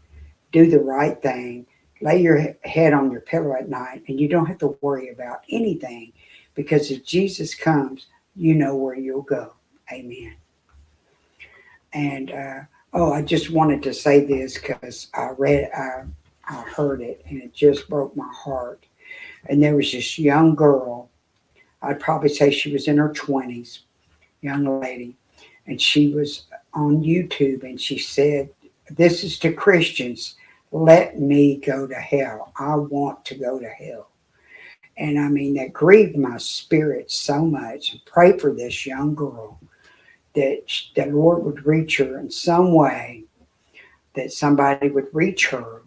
do 0.52 0.70
the 0.70 0.80
right 0.80 1.20
thing, 1.20 1.66
lay 2.02 2.20
your 2.20 2.56
head 2.64 2.92
on 2.92 3.10
your 3.10 3.20
pillow 3.20 3.54
at 3.54 3.68
night, 3.68 4.02
and 4.08 4.20
you 4.20 4.28
don't 4.28 4.46
have 4.46 4.58
to 4.58 4.76
worry 4.80 5.08
about 5.08 5.42
anything 5.50 6.12
because 6.54 6.90
if 6.90 7.04
Jesus 7.04 7.54
comes, 7.54 8.06
you 8.36 8.54
know 8.54 8.74
where 8.76 8.94
you'll 8.94 9.22
go. 9.22 9.54
Amen. 9.90 10.36
And 11.92 12.30
uh, 12.30 12.60
oh, 12.92 13.12
I 13.12 13.22
just 13.22 13.50
wanted 13.50 13.82
to 13.84 13.94
say 13.94 14.24
this 14.24 14.58
because 14.58 15.08
I 15.14 15.30
read, 15.38 15.70
I, 15.76 16.04
I 16.48 16.62
heard 16.62 17.00
it, 17.00 17.22
and 17.28 17.42
it 17.42 17.54
just 17.54 17.88
broke 17.88 18.16
my 18.16 18.30
heart. 18.32 18.84
And 19.46 19.62
there 19.62 19.76
was 19.76 19.92
this 19.92 20.18
young 20.18 20.54
girl. 20.54 21.10
I'd 21.82 22.00
probably 22.00 22.28
say 22.28 22.50
she 22.50 22.72
was 22.72 22.88
in 22.88 22.98
her 22.98 23.12
twenties 23.12 23.80
young 24.42 24.80
lady, 24.80 25.16
and 25.66 25.80
she 25.80 26.12
was 26.12 26.44
on 26.74 27.02
YouTube 27.02 27.62
and 27.62 27.80
she 27.80 27.98
said, 27.98 28.50
This 28.90 29.24
is 29.24 29.38
to 29.38 29.52
Christians. 29.52 30.34
Let 30.72 31.20
me 31.20 31.56
go 31.56 31.86
to 31.86 31.94
hell. 31.94 32.52
I 32.56 32.74
want 32.76 33.24
to 33.26 33.34
go 33.34 33.60
to 33.60 33.68
hell. 33.68 34.08
And 34.96 35.18
I 35.18 35.28
mean, 35.28 35.54
that 35.54 35.72
grieved 35.72 36.16
my 36.16 36.38
spirit 36.38 37.10
so 37.10 37.44
much. 37.44 37.96
Pray 38.04 38.38
for 38.38 38.52
this 38.52 38.84
young 38.86 39.14
girl 39.14 39.60
that 40.34 40.62
the 40.96 41.06
Lord 41.06 41.44
would 41.44 41.66
reach 41.66 41.98
her 41.98 42.18
in 42.18 42.30
some 42.30 42.72
way, 42.72 43.24
that 44.14 44.32
somebody 44.32 44.90
would 44.90 45.08
reach 45.12 45.48
her 45.48 45.82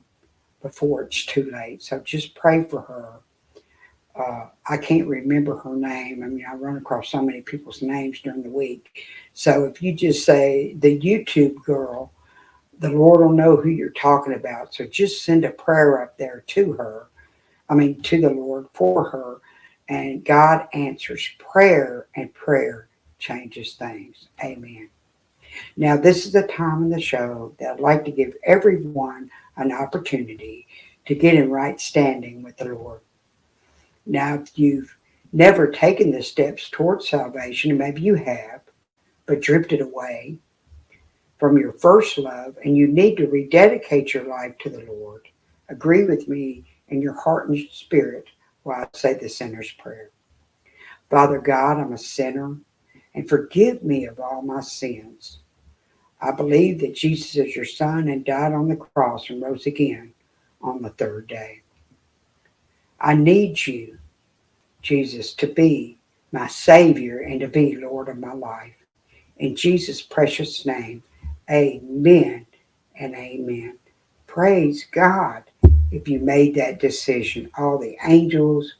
before 0.62 1.04
it's 1.04 1.26
too 1.26 1.50
late. 1.52 1.84
So 1.84 2.00
just 2.00 2.36
pray 2.36 2.63
for 2.63 2.82
her 2.82 3.19
uh, 4.15 4.48
I 4.67 4.78
can't 4.78 5.08
remember 5.08 5.58
her 5.58 5.76
name. 5.76 6.24
I 6.24 6.28
mean, 6.28 6.45
I 6.50 6.56
run 6.56 6.78
across 6.78 7.10
so 7.10 7.21
many 7.21 7.41
people's 7.41 7.82
names 7.82 8.21
during 8.21 8.43
the 8.43 8.50
week. 8.50 9.06
So 9.34 9.65
if 9.65 9.82
you 9.82 9.93
just 9.93 10.26
say 10.26 10.76
the 10.80 10.98
YouTube 11.00 11.62
girl, 11.63 12.12
the 12.79 12.89
Lord 12.89 13.21
will 13.21 13.31
know 13.31 13.55
who 13.55 13.69
you're 13.69 13.89
talking 13.91 14.33
about. 14.33 14.73
So 14.73 14.85
just 14.85 15.23
send 15.23 15.45
a 15.45 15.51
prayer 15.51 16.03
up 16.03 16.17
there 16.17 16.43
to 16.47 16.73
her. 16.73 17.07
I 17.69 17.75
mean, 17.75 18.01
to 18.01 18.21
the 18.21 18.29
Lord 18.29 18.67
for 18.73 19.09
her. 19.09 19.41
And 19.88 20.25
God 20.25 20.67
answers 20.73 21.29
prayer, 21.38 22.07
and 22.15 22.33
prayer 22.33 22.88
changes 23.19 23.75
things. 23.75 24.27
Amen. 24.43 24.89
Now, 25.77 25.95
this 25.95 26.25
is 26.25 26.33
the 26.33 26.47
time 26.47 26.83
in 26.83 26.89
the 26.89 26.99
show 26.99 27.55
that 27.59 27.73
I'd 27.73 27.79
like 27.79 28.03
to 28.05 28.11
give 28.11 28.33
everyone 28.45 29.29
an 29.57 29.71
opportunity 29.71 30.67
to 31.05 31.15
get 31.15 31.35
in 31.35 31.49
right 31.49 31.79
standing 31.79 32.41
with 32.43 32.57
the 32.57 32.65
Lord. 32.65 33.01
Now, 34.05 34.35
if 34.35 34.57
you've 34.57 34.97
never 35.31 35.67
taken 35.67 36.11
the 36.11 36.23
steps 36.23 36.69
towards 36.69 37.07
salvation, 37.07 37.77
maybe 37.77 38.01
you 38.01 38.15
have, 38.15 38.61
but 39.25 39.41
drifted 39.41 39.81
away 39.81 40.39
from 41.39 41.58
your 41.58 41.74
first 41.74 42.17
love, 42.17 42.58
and 42.63 42.78
you 42.78 42.88
need 42.88 43.15
to 43.17 43.28
rededicate 43.28 44.13
your 44.13 44.24
life 44.24 44.58
to 44.60 44.69
the 44.69 44.86
Lord, 44.86 45.28
agree 45.69 46.06
with 46.06 46.28
me 46.28 46.63
in 46.89 47.02
your 47.02 47.13
heart 47.13 47.50
and 47.50 47.67
spirit 47.71 48.26
while 48.63 48.82
I 48.82 48.98
say 48.98 49.13
the 49.13 49.28
sinner's 49.28 49.71
prayer. 49.71 50.12
Father 51.10 51.39
God, 51.39 51.78
I'm 51.78 51.93
a 51.93 51.98
sinner, 51.98 52.58
and 53.13 53.30
forgive 53.30 53.84
me 53.84 54.06
of 54.06 54.19
all 54.19 54.41
my 54.41 54.62
sins. 54.62 55.39
I 56.21 56.32
believe 56.32 56.80
that 56.80 56.95
Jesus 56.95 57.36
is 57.36 57.56
your 57.56 57.65
Son 57.65 58.08
and 58.08 58.26
died 58.26 58.54
on 58.54 58.67
the 58.67 58.76
cross 58.76 59.30
and 59.30 59.41
rose 59.41 59.65
again 59.67 60.13
on 60.62 60.82
the 60.82 60.89
third 60.89 61.28
day. 61.28 61.62
I 63.00 63.13
need 63.13 63.67
you, 63.67 64.00
Jesus, 64.82 65.34
to 65.36 65.48
be 65.48 65.98
my 66.32 66.48
Savior 66.48 67.19
and 67.19 67.39
to 67.41 67.48
be 67.48 67.76
Lord 67.76 68.10
of 68.10 68.17
my 68.17 68.34
life. 68.34 68.74
In 69.38 69.56
Jesus' 69.56 70.02
precious 70.02 70.65
name, 70.65 71.04
amen 71.49 72.45
and 72.97 73.15
amen. 73.15 73.77
Praise 74.27 74.86
God 74.91 75.43
if 75.91 76.08
you 76.08 76.19
made 76.19 76.55
that 76.55 76.79
decision. 76.79 77.49
All 77.58 77.77
the 77.77 77.97
angels 78.05 78.75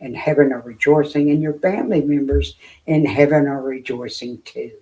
in 0.00 0.14
heaven 0.14 0.52
are 0.52 0.60
rejoicing, 0.60 1.30
and 1.30 1.42
your 1.42 1.58
family 1.60 2.02
members 2.02 2.56
in 2.86 3.04
heaven 3.04 3.46
are 3.46 3.62
rejoicing 3.62 4.42
too. 4.42 4.72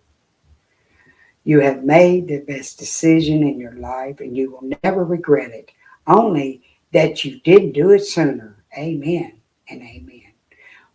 You 1.45 1.61
have 1.61 1.85
made 1.85 2.27
the 2.27 2.41
best 2.41 2.79
decision 2.79 3.43
in 3.43 3.59
your 3.59 3.75
life, 3.75 4.21
and 4.21 4.37
you 4.37 4.51
will 4.51 4.79
never 4.83 5.05
regret 5.05 5.51
it. 5.51 5.71
Only 6.07 6.63
that 6.93 7.25
you 7.25 7.41
didn't 7.41 7.73
do 7.73 7.91
it 7.91 8.05
sooner. 8.05 8.65
Amen 8.79 9.41
and 9.69 9.83
amen. 9.83 10.33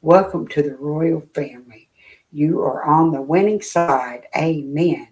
Welcome 0.02 0.48
to 0.50 0.62
the 0.62 0.76
royal 0.76 1.22
family. 1.34 1.90
You 2.32 2.62
are 2.62 2.84
on 2.84 3.12
the 3.12 3.22
winning 3.22 3.62
side. 3.62 4.28
Amen 4.36 5.08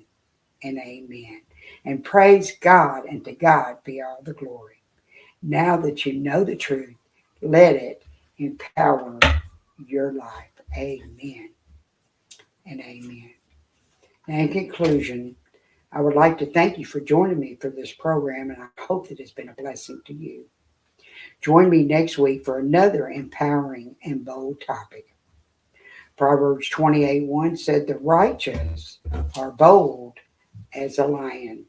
and 0.63 0.78
amen. 0.80 1.41
And 1.86 2.04
praise 2.04 2.54
God, 2.60 3.06
and 3.06 3.24
to 3.26 3.34
God 3.34 3.78
be 3.84 4.02
all 4.02 4.22
the 4.24 4.34
glory. 4.34 4.82
Now 5.41 5.78
that 5.78 6.06
you 6.06 6.13
know 6.13 6.43
the 6.43 6.56
truth, 6.56 6.96
let 7.41 7.76
it 7.76 8.04
empower 8.38 9.20
your 9.86 10.13
life. 10.13 10.52
Amen 10.76 11.52
and 12.65 12.82
amen. 12.82 13.32
Now, 14.28 14.39
in 14.39 14.50
conclusion, 14.50 15.36
I 15.91 16.02
would 16.02 16.15
like 16.15 16.38
to 16.39 16.52
thank 16.52 16.78
you 16.78 16.86
for 16.86 17.00
joining 17.00 17.39
me 17.39 17.56
for 17.56 17.70
this 17.70 17.93
program, 17.93 18.52
and 18.52 18.62
I 18.62 18.67
hope 18.82 19.08
that 19.08 19.20
it's 19.20 19.32
been 19.32 19.50
a 19.50 19.54
blessing 19.54 20.02
to 20.06 20.13
you. 20.13 20.46
Join 21.41 21.70
me 21.70 21.84
next 21.84 22.17
week 22.17 22.43
for 22.43 22.60
another 22.60 23.10
empowering 23.10 23.96
and 24.04 24.26
bold 24.26 24.62
topic. 24.62 25.13
Proverbs 26.17 26.67
28 26.70 27.28
1 27.28 27.58
said, 27.58 27.88
The 27.88 27.98
righteous 28.00 29.00
are 29.38 29.52
bold 29.52 30.17
as 30.78 31.00
a 31.00 31.06
lion. 31.06 31.66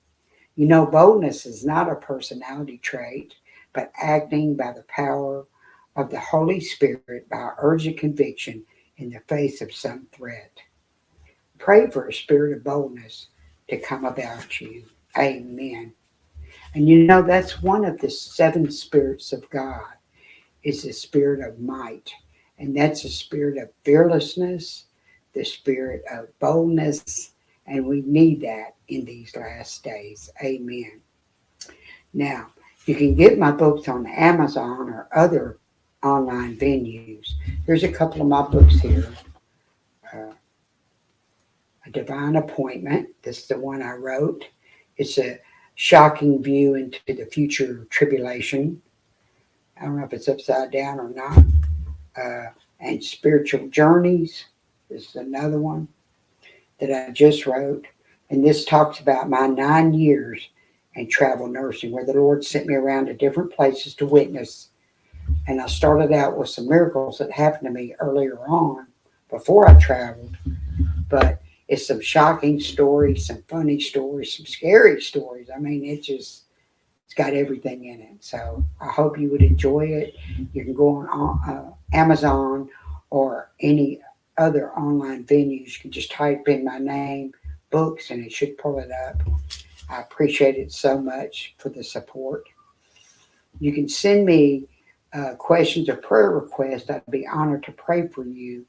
You 0.55 0.67
know, 0.67 0.87
boldness 0.87 1.47
is 1.47 1.65
not 1.65 1.91
a 1.91 1.97
personality 1.97 2.79
trait, 2.79 3.35
but 3.73 3.93
acting 4.01 4.57
by 4.57 4.73
the 4.73 4.85
power 4.89 5.47
of 5.97 6.11
the 6.11 6.21
Holy 6.21 6.61
Spirit 6.61 7.29
by 7.29 7.51
urgent 7.59 7.99
conviction 7.99 8.65
in 8.99 9.11
the 9.11 9.21
face 9.29 9.61
of 9.61 9.75
some 9.75 10.07
threat. 10.13 10.53
Pray 11.59 11.91
for 11.91 12.07
a 12.07 12.13
spirit 12.13 12.57
of 12.57 12.65
boldness 12.65 13.29
to 13.69 13.79
come 13.79 14.05
about 14.05 14.61
you. 14.61 14.85
Amen. 15.17 15.93
And 16.75 16.89
you 16.89 17.05
know, 17.05 17.23
that's 17.23 17.63
one 17.63 17.85
of 17.85 17.99
the 17.99 18.11
seven 18.11 18.71
spirits 18.71 19.33
of 19.33 19.49
God 19.51 19.95
is 20.63 20.83
the 20.83 20.93
spirit 20.93 21.47
of 21.47 21.59
might. 21.59 22.13
And 22.59 22.77
that's 22.77 23.03
the 23.03 23.09
spirit 23.09 23.59
of 23.59 23.71
fearlessness, 23.85 24.87
the 25.33 25.45
spirit 25.45 26.03
of 26.11 26.27
boldness. 26.39 27.33
And 27.69 27.87
we 27.87 28.03
need 28.03 28.41
that 28.43 28.77
in 28.89 29.05
these 29.05 29.37
last 29.37 29.85
days. 29.85 30.31
Amen. 30.43 31.01
Now, 32.15 32.49
you 32.87 32.95
can 32.95 33.15
get 33.15 33.39
my 33.39 33.51
books 33.51 33.89
on 33.89 34.07
Amazon 34.07 34.89
or 34.89 35.09
other 35.15 35.59
online 36.03 36.57
venues. 36.57 37.27
Here's 37.67 37.85
a 37.85 37.93
couple 37.93 38.23
of 38.23 38.29
my 38.29 38.43
books 38.43 38.81
here. 38.81 39.13
Uh, 40.13 40.33
a 41.85 41.91
Divine 41.91 42.37
Appointment. 42.37 43.09
This 43.23 43.41
is 43.41 43.49
the 43.49 43.59
one 43.59 43.83
I 43.83 43.93
wrote. 43.93 44.47
It's 44.97 45.19
a 45.19 45.39
shocking 45.75 46.43
view 46.43 46.77
into 46.77 47.01
the 47.07 47.27
future 47.27 47.87
tribulation. 47.91 48.81
I 49.79 49.85
don't 49.85 49.99
know 49.99 50.05
if 50.05 50.13
it's 50.15 50.29
upside 50.29 50.71
down 50.71 50.99
or 50.99 51.11
not. 51.11 51.45
Uh, 52.17 52.51
and 52.81 53.05
spiritual 53.05 53.69
journeys. 53.69 54.47
This 54.89 55.11
is 55.11 55.17
another 55.17 55.61
one 55.61 55.89
that 56.81 57.09
I 57.09 57.11
just 57.13 57.47
wrote. 57.47 57.87
And 58.31 58.45
this 58.45 58.65
talks 58.65 59.01
about 59.01 59.31
my 59.31 59.47
nine 59.47 59.95
years 59.95 60.49
in 60.95 61.09
travel 61.09 61.47
nursing, 61.49 61.93
where 61.93 62.05
the 62.05 62.13
Lord 62.13 62.45
sent 62.45 62.67
me 62.67 62.75
around 62.75 63.07
to 63.07 63.15
different 63.15 63.53
places 63.53 63.95
to 63.97 64.07
witness. 64.07 64.69
And 65.47 65.61
I 65.61 65.67
started 65.67 66.13
out 66.13 66.37
with 66.37 66.49
some 66.49 66.69
miracles 66.69 67.19
that 67.19 67.31
happened 67.31 67.67
to 67.67 67.71
me 67.71 67.95
earlier 68.01 68.39
on 68.47 68.87
before 69.31 69.69
I 69.69 69.79
traveled. 69.81 70.37
But 71.09 71.43
it's 71.69 71.87
some 71.87 72.01
shocking 72.01 72.61
stories, 72.61 73.27
some 73.27 73.43
funny 73.47 73.79
stories, 73.79 74.37
some 74.37 74.47
scary 74.47 75.01
stories. 75.01 75.49
I 75.55 75.59
mean, 75.59 75.85
it 75.85 76.03
just 76.03 76.45
it's 77.05 77.15
got 77.15 77.33
everything 77.33 77.87
in 77.87 78.01
it. 78.01 78.17
So 78.21 78.65
I 78.81 78.91
hope 78.91 79.19
you 79.19 79.31
would 79.31 79.43
enjoy 79.43 79.87
it. 79.87 80.15
You 80.53 80.65
can 80.65 80.75
go 80.75 80.97
on 80.97 81.41
uh, 81.49 81.71
Amazon 81.93 82.69
or 83.11 83.51
any 83.61 84.01
other 84.39 84.73
online 84.73 85.25
venues. 85.25 85.75
You 85.75 85.81
can 85.83 85.91
just 85.91 86.11
type 86.11 86.49
in 86.49 86.65
my 86.65 86.79
name, 86.79 87.33
books, 87.71 88.11
and 88.11 88.25
it 88.25 88.33
should 88.33 88.57
pull 88.59 88.79
it 88.79 88.91
up. 88.91 89.21
I 89.91 90.01
appreciate 90.01 90.57
it 90.57 90.73
so 90.73 91.01
much 91.01 91.55
for 91.59 91.69
the 91.71 91.83
support. 91.83 92.45
You 93.61 93.73
can 93.73 93.89
send 93.89 94.25
me 94.25 94.69
uh, 95.13 95.35
questions 95.35 95.89
or 95.89 95.97
prayer 95.97 96.31
requests. 96.31 96.91
I'd 96.91 97.03
be 97.11 97.27
honored 97.27 97.65
to 97.65 97.73
pray 97.73 98.09
for 98.09 98.25
you. 98.25 98.67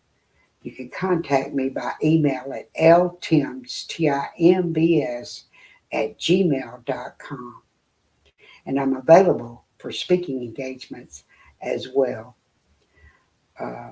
You 0.63 0.71
can 0.71 0.89
contact 0.89 1.53
me 1.53 1.69
by 1.69 1.93
email 2.03 2.53
at 2.53 2.73
ltimbs, 2.73 3.87
T-I-M-B-S, 3.87 5.45
at 5.91 6.19
gmail.com. 6.19 7.61
And 8.65 8.79
I'm 8.79 8.95
available 8.95 9.65
for 9.77 9.91
speaking 9.91 10.41
engagements 10.41 11.23
as 11.61 11.87
well. 11.93 12.35
Uh, 13.59 13.91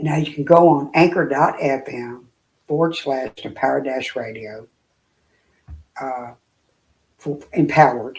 now 0.00 0.16
you 0.16 0.32
can 0.32 0.44
go 0.44 0.68
on 0.68 0.90
anchor.fm 0.94 2.24
forward 2.66 2.94
slash 2.94 3.30
empower 3.44 3.80
dash 3.80 4.14
radio 4.14 4.66
uh, 6.00 6.32
for 7.16 7.38
empowered. 7.52 8.18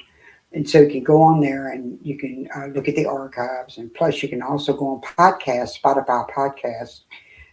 And 0.52 0.68
so 0.68 0.82
you 0.82 0.90
can 0.90 1.04
go 1.04 1.22
on 1.22 1.40
there 1.40 1.70
and 1.70 2.00
you 2.02 2.18
can 2.18 2.50
uh, 2.56 2.66
look 2.68 2.88
at 2.88 2.96
the 2.96 3.06
archives. 3.06 3.78
And 3.78 3.94
plus, 3.94 4.22
you 4.24 4.30
can 4.30 4.42
also 4.42 4.74
go 4.74 4.88
on 4.88 5.02
podcast, 5.02 5.80
Spotify 5.80 6.28
podcasts, 6.30 7.02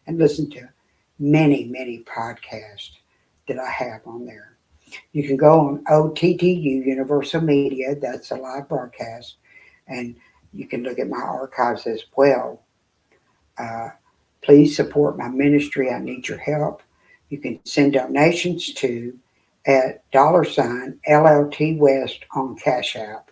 and 0.07 0.19
listen 0.19 0.49
to 0.51 0.69
many, 1.19 1.65
many 1.65 2.05
podcasts 2.05 2.93
that 3.49 3.59
I 3.59 3.71
have 3.71 4.01
on 4.07 4.25
there. 4.25 4.57
You 5.13 5.25
can 5.25 5.37
go 5.37 5.61
on 5.61 5.85
OTTU 5.85 6.87
Universal 6.87 7.43
Media, 7.43 7.95
that's 7.97 8.31
a 8.31 8.37
live 8.37 8.69
broadcast, 8.69 9.37
and 9.89 10.17
you 10.55 10.67
can 10.67 10.83
look 10.83 10.99
at 10.99 11.09
my 11.09 11.21
archives 11.21 11.87
as 11.87 12.05
well. 12.17 12.63
Uh, 13.59 13.91
please 14.43 14.77
support 14.77 15.19
my 15.19 15.29
ministry. 15.29 15.91
I 15.91 15.99
need 15.99 16.29
your 16.29 16.39
help. 16.39 16.83
You 17.29 17.39
can 17.39 17.61
send 17.65 17.95
donations 17.95 18.73
to 18.75 19.19
at 19.67 20.09
dollar 20.13 20.45
sign 20.45 20.99
LLT 21.09 21.79
West 21.79 22.25
on 22.33 22.57
Cash 22.57 22.97
App. 22.97 23.31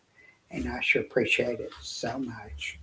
And 0.50 0.68
I 0.68 0.80
sure 0.80 1.02
appreciate 1.02 1.60
it 1.60 1.72
so 1.80 2.18
much. 2.18 2.78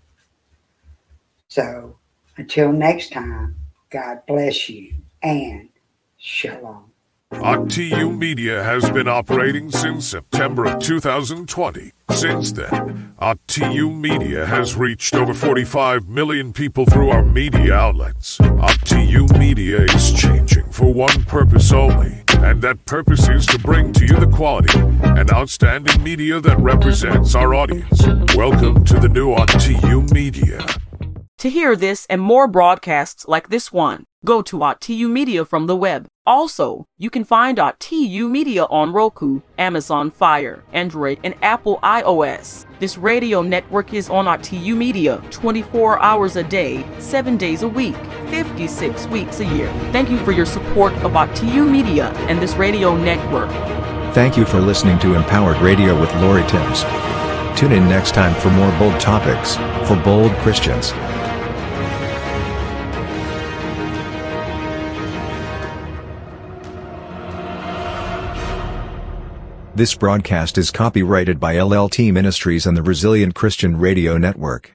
So 1.47 1.97
until 2.37 2.71
next 2.71 3.11
time, 3.11 3.55
God 3.89 4.21
bless 4.25 4.69
you 4.69 4.93
and 5.21 5.69
shalom. 6.17 6.90
OTU 7.35 8.17
Media 8.17 8.61
has 8.61 8.89
been 8.91 9.07
operating 9.07 9.71
since 9.71 10.05
September 10.05 10.65
of 10.65 10.79
2020. 10.79 11.91
Since 12.11 12.51
then, 12.51 13.13
OTU 13.21 13.97
Media 13.97 14.45
has 14.45 14.75
reached 14.75 15.15
over 15.15 15.33
45 15.33 16.09
million 16.09 16.51
people 16.51 16.85
through 16.85 17.09
our 17.09 17.23
media 17.23 17.73
outlets. 17.73 18.37
OTU 18.37 19.39
Media 19.39 19.81
is 19.81 20.11
changing 20.11 20.69
for 20.71 20.93
one 20.93 21.23
purpose 21.23 21.71
only, 21.71 22.21
and 22.39 22.61
that 22.61 22.85
purpose 22.85 23.29
is 23.29 23.45
to 23.45 23.57
bring 23.59 23.93
to 23.93 24.05
you 24.05 24.19
the 24.19 24.27
quality 24.27 24.77
and 24.77 25.31
outstanding 25.31 26.03
media 26.03 26.41
that 26.41 26.59
represents 26.59 27.33
our 27.33 27.55
audience. 27.55 28.05
Welcome 28.35 28.83
to 28.83 28.99
the 28.99 29.09
new 29.09 29.33
OTU 29.33 30.11
Media. 30.11 30.59
To 31.37 31.49
hear 31.49 31.77
this 31.77 32.05
and 32.07 32.21
more 32.21 32.47
broadcasts 32.47 33.25
like 33.27 33.47
this 33.47 33.71
one, 33.71 34.03
go 34.25 34.41
to 34.41 34.59
OTU 34.59 35.09
Media 35.09 35.45
from 35.45 35.65
the 35.67 35.77
web. 35.77 36.07
Also, 36.25 36.87
you 36.99 37.09
can 37.09 37.23
find 37.23 37.57
OTU 37.57 38.29
Media 38.29 38.65
on 38.65 38.93
Roku, 38.93 39.41
Amazon 39.57 40.11
Fire, 40.11 40.63
Android, 40.71 41.19
and 41.23 41.33
Apple 41.41 41.79
iOS. 41.81 42.67
This 42.79 42.95
radio 42.95 43.41
network 43.41 43.91
is 43.91 44.07
on 44.07 44.25
OTU 44.25 44.77
Media 44.77 45.19
24 45.31 45.99
hours 45.99 46.35
a 46.35 46.43
day, 46.43 46.85
7 46.99 47.37
days 47.37 47.63
a 47.63 47.67
week, 47.67 47.95
56 48.29 49.07
weeks 49.07 49.39
a 49.39 49.45
year. 49.45 49.67
Thank 49.91 50.11
you 50.11 50.17
for 50.19 50.31
your 50.31 50.45
support 50.45 50.93
of 51.03 51.13
OTU 51.13 51.67
Media 51.67 52.09
and 52.29 52.39
this 52.39 52.53
radio 52.53 52.95
network. 52.95 53.49
Thank 54.13 54.37
you 54.37 54.45
for 54.45 54.59
listening 54.59 54.99
to 54.99 55.15
Empowered 55.15 55.57
Radio 55.57 55.99
with 55.99 56.13
Lori 56.17 56.43
Timbs. 56.43 56.83
Tune 57.59 57.71
in 57.71 57.89
next 57.89 58.13
time 58.13 58.39
for 58.39 58.51
more 58.51 58.71
bold 58.77 58.99
topics 58.99 59.55
for 59.87 59.95
bold 60.03 60.31
Christians. 60.43 60.91
This 69.81 69.95
broadcast 69.95 70.59
is 70.59 70.69
copyrighted 70.69 71.39
by 71.39 71.55
LLT 71.55 72.13
Ministries 72.13 72.67
and 72.67 72.77
the 72.77 72.83
Resilient 72.83 73.33
Christian 73.33 73.79
Radio 73.79 74.15
Network. 74.15 74.69